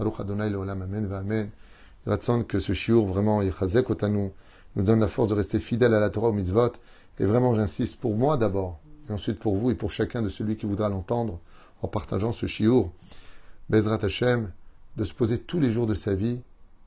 Baruch 0.00 0.20
Adonai 0.20 0.48
Leolam 0.48 0.80
Amen 0.80 1.12
Amen. 1.12 2.44
que 2.46 2.58
ce 2.58 2.72
shiur 2.72 3.04
vraiment, 3.04 3.40
Otanu, 3.40 4.30
nous 4.74 4.82
donne 4.82 5.00
la 5.00 5.08
force 5.08 5.28
de 5.28 5.34
rester 5.34 5.58
fidèle 5.58 5.92
à 5.92 6.00
la 6.00 6.08
Torah 6.08 6.28
au 6.28 6.32
mitzvot. 6.32 6.72
Et 7.18 7.26
vraiment, 7.26 7.54
j'insiste 7.54 7.96
pour 7.96 8.16
moi 8.16 8.38
d'abord, 8.38 8.80
et 9.10 9.12
ensuite 9.12 9.38
pour 9.38 9.56
vous 9.56 9.70
et 9.70 9.74
pour 9.74 9.90
chacun 9.90 10.22
de 10.22 10.30
celui 10.30 10.56
qui 10.56 10.64
voudra 10.64 10.88
l'entendre 10.88 11.38
en 11.82 11.88
partageant 11.88 12.32
ce 12.32 12.46
shiur. 12.46 12.90
Bezrat 13.68 14.02
Hashem, 14.02 14.50
de 14.96 15.04
se 15.04 15.12
poser 15.12 15.38
tous 15.38 15.60
les 15.60 15.70
jours 15.70 15.86
de 15.86 15.94
sa 15.94 16.14
vie 16.14 16.40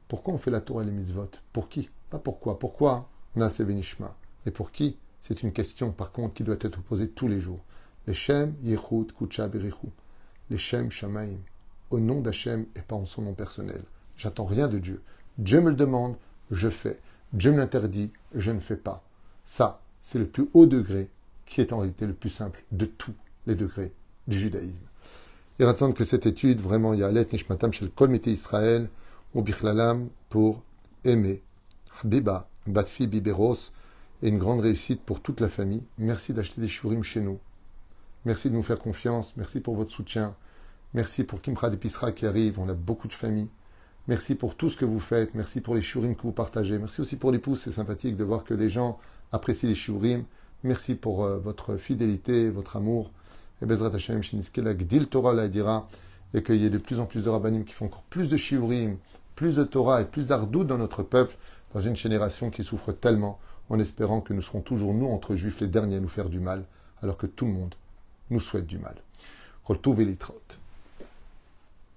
pourquoi 0.08 0.34
on 0.34 0.40
fait 0.40 0.50
la 0.50 0.62
Torah 0.62 0.82
et 0.82 0.86
les 0.88 0.92
mitzvot? 0.92 1.30
Pour 1.54 1.70
qui? 1.70 1.92
Pas 2.10 2.18
pourquoi. 2.18 2.58
Pourquoi 2.58 3.08
Nase 3.36 3.62
Benishma? 3.62 4.16
Et 4.48 4.52
pour 4.52 4.72
qui? 4.72 4.98
C'est 5.22 5.44
une 5.44 5.52
question, 5.52 5.92
par 5.92 6.12
contre, 6.12 6.34
qui 6.34 6.44
doit 6.44 6.58
être 6.60 6.82
posée 6.82 7.10
tous 7.10 7.28
les 7.28 7.40
jours. 7.40 7.64
Les 8.08 8.16
Shem, 8.16 8.56
Yechut, 8.64 9.14
Kucha, 9.16 9.48
Berichu. 9.48 9.88
Les 10.50 10.58
Shem, 10.58 10.90
Shamaim. 10.90 11.38
Au 11.94 12.00
nom 12.00 12.22
d'Hachem 12.22 12.66
et 12.76 12.82
pas 12.82 12.96
en 12.96 13.06
son 13.06 13.22
nom 13.22 13.36
personnel. 13.36 13.84
J'attends 14.18 14.46
rien 14.46 14.68
de 14.68 14.80
Dieu. 14.80 15.04
Dieu 15.38 15.62
me 15.62 15.70
le 15.70 15.76
demande, 15.76 16.16
je 16.50 16.72
fais. 16.72 17.00
Dieu 17.34 17.52
me 17.52 17.58
l'interdit, 17.58 18.10
je 18.34 18.50
ne 18.50 18.60
fais 18.60 18.78
pas. 18.78 19.04
Ça, 19.46 19.80
c'est 20.02 20.18
le 20.18 20.26
plus 20.26 20.50
haut 20.56 20.66
degré 20.66 21.08
qui 21.46 21.62
est 21.62 21.72
en 21.72 21.78
réalité 21.78 22.08
le 22.08 22.16
plus 22.16 22.32
simple 22.32 22.64
de 22.72 22.88
tous 22.88 23.14
les 23.46 23.54
degrés 23.54 23.92
du 24.28 24.40
judaïsme. 24.40 24.74
Il 25.60 25.68
attendre 25.68 25.94
que 25.94 26.04
cette 26.04 26.26
étude, 26.26 26.62
vraiment, 26.62 26.96
il 26.96 27.02
y 27.02 27.04
a 27.04 27.12
Nishmatam 27.12 27.72
chez 27.72 27.86
le 27.86 27.92
Kol 27.92 28.20
Israël, 28.26 28.90
ou 29.36 29.44
Bichlalam 29.44 30.10
pour 30.32 30.64
aimer. 31.04 31.44
Habiba, 32.02 32.50
Batfi 32.66 33.06
Biberos, 33.06 33.72
et 34.24 34.30
une 34.30 34.40
grande 34.40 34.62
réussite 34.62 35.04
pour 35.04 35.22
toute 35.22 35.42
la 35.42 35.50
famille. 35.50 35.84
Merci 36.00 36.34
d'acheter 36.34 36.60
des 36.60 36.68
shurim 36.68 37.04
chez 37.04 37.22
nous. 37.22 37.38
Merci 38.26 38.50
de 38.50 38.56
nous 38.56 38.64
faire 38.64 38.80
confiance. 38.80 39.34
Merci 39.38 39.60
pour 39.60 39.76
votre 39.76 39.92
soutien. 39.92 40.36
Merci 40.94 41.24
pour 41.24 41.42
Kimra 41.42 41.70
d'Episra 41.70 42.12
qui 42.12 42.26
arrive. 42.26 42.60
On 42.60 42.70
a 42.70 42.74
beaucoup 42.74 43.08
de 43.08 43.14
familles. 43.14 43.50
Merci 44.08 44.36
pour 44.36 44.56
tout 44.56 44.70
ce 44.70 44.78
que 44.78 44.86
vous 44.86 45.00
faites. 45.00 45.34
Merci 45.34 45.62
pour 45.62 45.76
les 45.76 45.82
shurim 45.82 46.16
que 46.16 46.22
vous 46.22 46.32
partagez. 46.32 46.78
Merci 46.78 47.02
aussi 47.02 47.16
pour 47.16 47.32
les 47.32 47.40
pouces. 47.40 47.62
C'est 47.62 47.72
sympathique 47.72 48.16
de 48.16 48.24
voir 48.24 48.44
que 48.44 48.54
les 48.54 48.70
gens 48.70 49.00
apprécient 49.32 49.70
les 49.70 49.76
shurim. 49.76 50.24
Merci 50.64 50.96
pour 50.96 51.24
euh, 51.24 51.40
votre 51.40 51.78
fidélité, 51.78 52.50
votre 52.50 52.76
amour. 52.76 53.12
Et 53.62 53.66
Bezrat 53.66 53.94
Hashem, 53.94 54.22
Gdil 54.22 55.08
Torah 55.08 55.34
la 55.34 55.48
dira. 55.48 55.88
Qu'il 56.46 56.56
y 56.56 56.66
ait 56.66 56.72
de 56.72 56.80
plus 56.80 57.00
en 57.00 57.06
plus 57.06 57.24
de 57.24 57.30
rabbinim 57.30 57.64
qui 57.64 57.74
font 57.74 57.86
encore 57.86 58.04
plus 58.04 58.28
de 58.28 58.38
shurim 58.38 58.98
plus 59.36 59.56
de 59.56 59.64
Torah 59.64 60.02
et 60.02 60.06
plus 60.06 60.28
d'ardout 60.28 60.64
dans 60.64 60.78
notre 60.78 61.04
peuple, 61.04 61.36
dans 61.74 61.82
une 61.82 61.96
génération 61.96 62.50
qui 62.50 62.64
souffre 62.64 62.92
tellement, 62.92 63.40
en 63.70 63.80
espérant 63.80 64.22
que 64.22 64.34
nous 64.34 64.42
serons 64.42 64.62
toujours, 64.62 64.94
nous, 64.94 65.08
entre 65.08 65.36
juifs, 65.36 65.60
les 65.60 65.68
derniers 65.68 65.98
à 65.98 66.00
nous 66.00 66.10
faire 66.10 66.30
du 66.30 66.40
mal, 66.40 66.66
alors 67.02 67.18
que 67.18 67.28
tout 67.28 67.46
le 67.46 67.54
monde 67.54 67.76
nous 68.30 68.40
souhaite 68.40 68.68
du 68.68 68.78
mal. 68.78 68.96
Koltov 69.64 70.00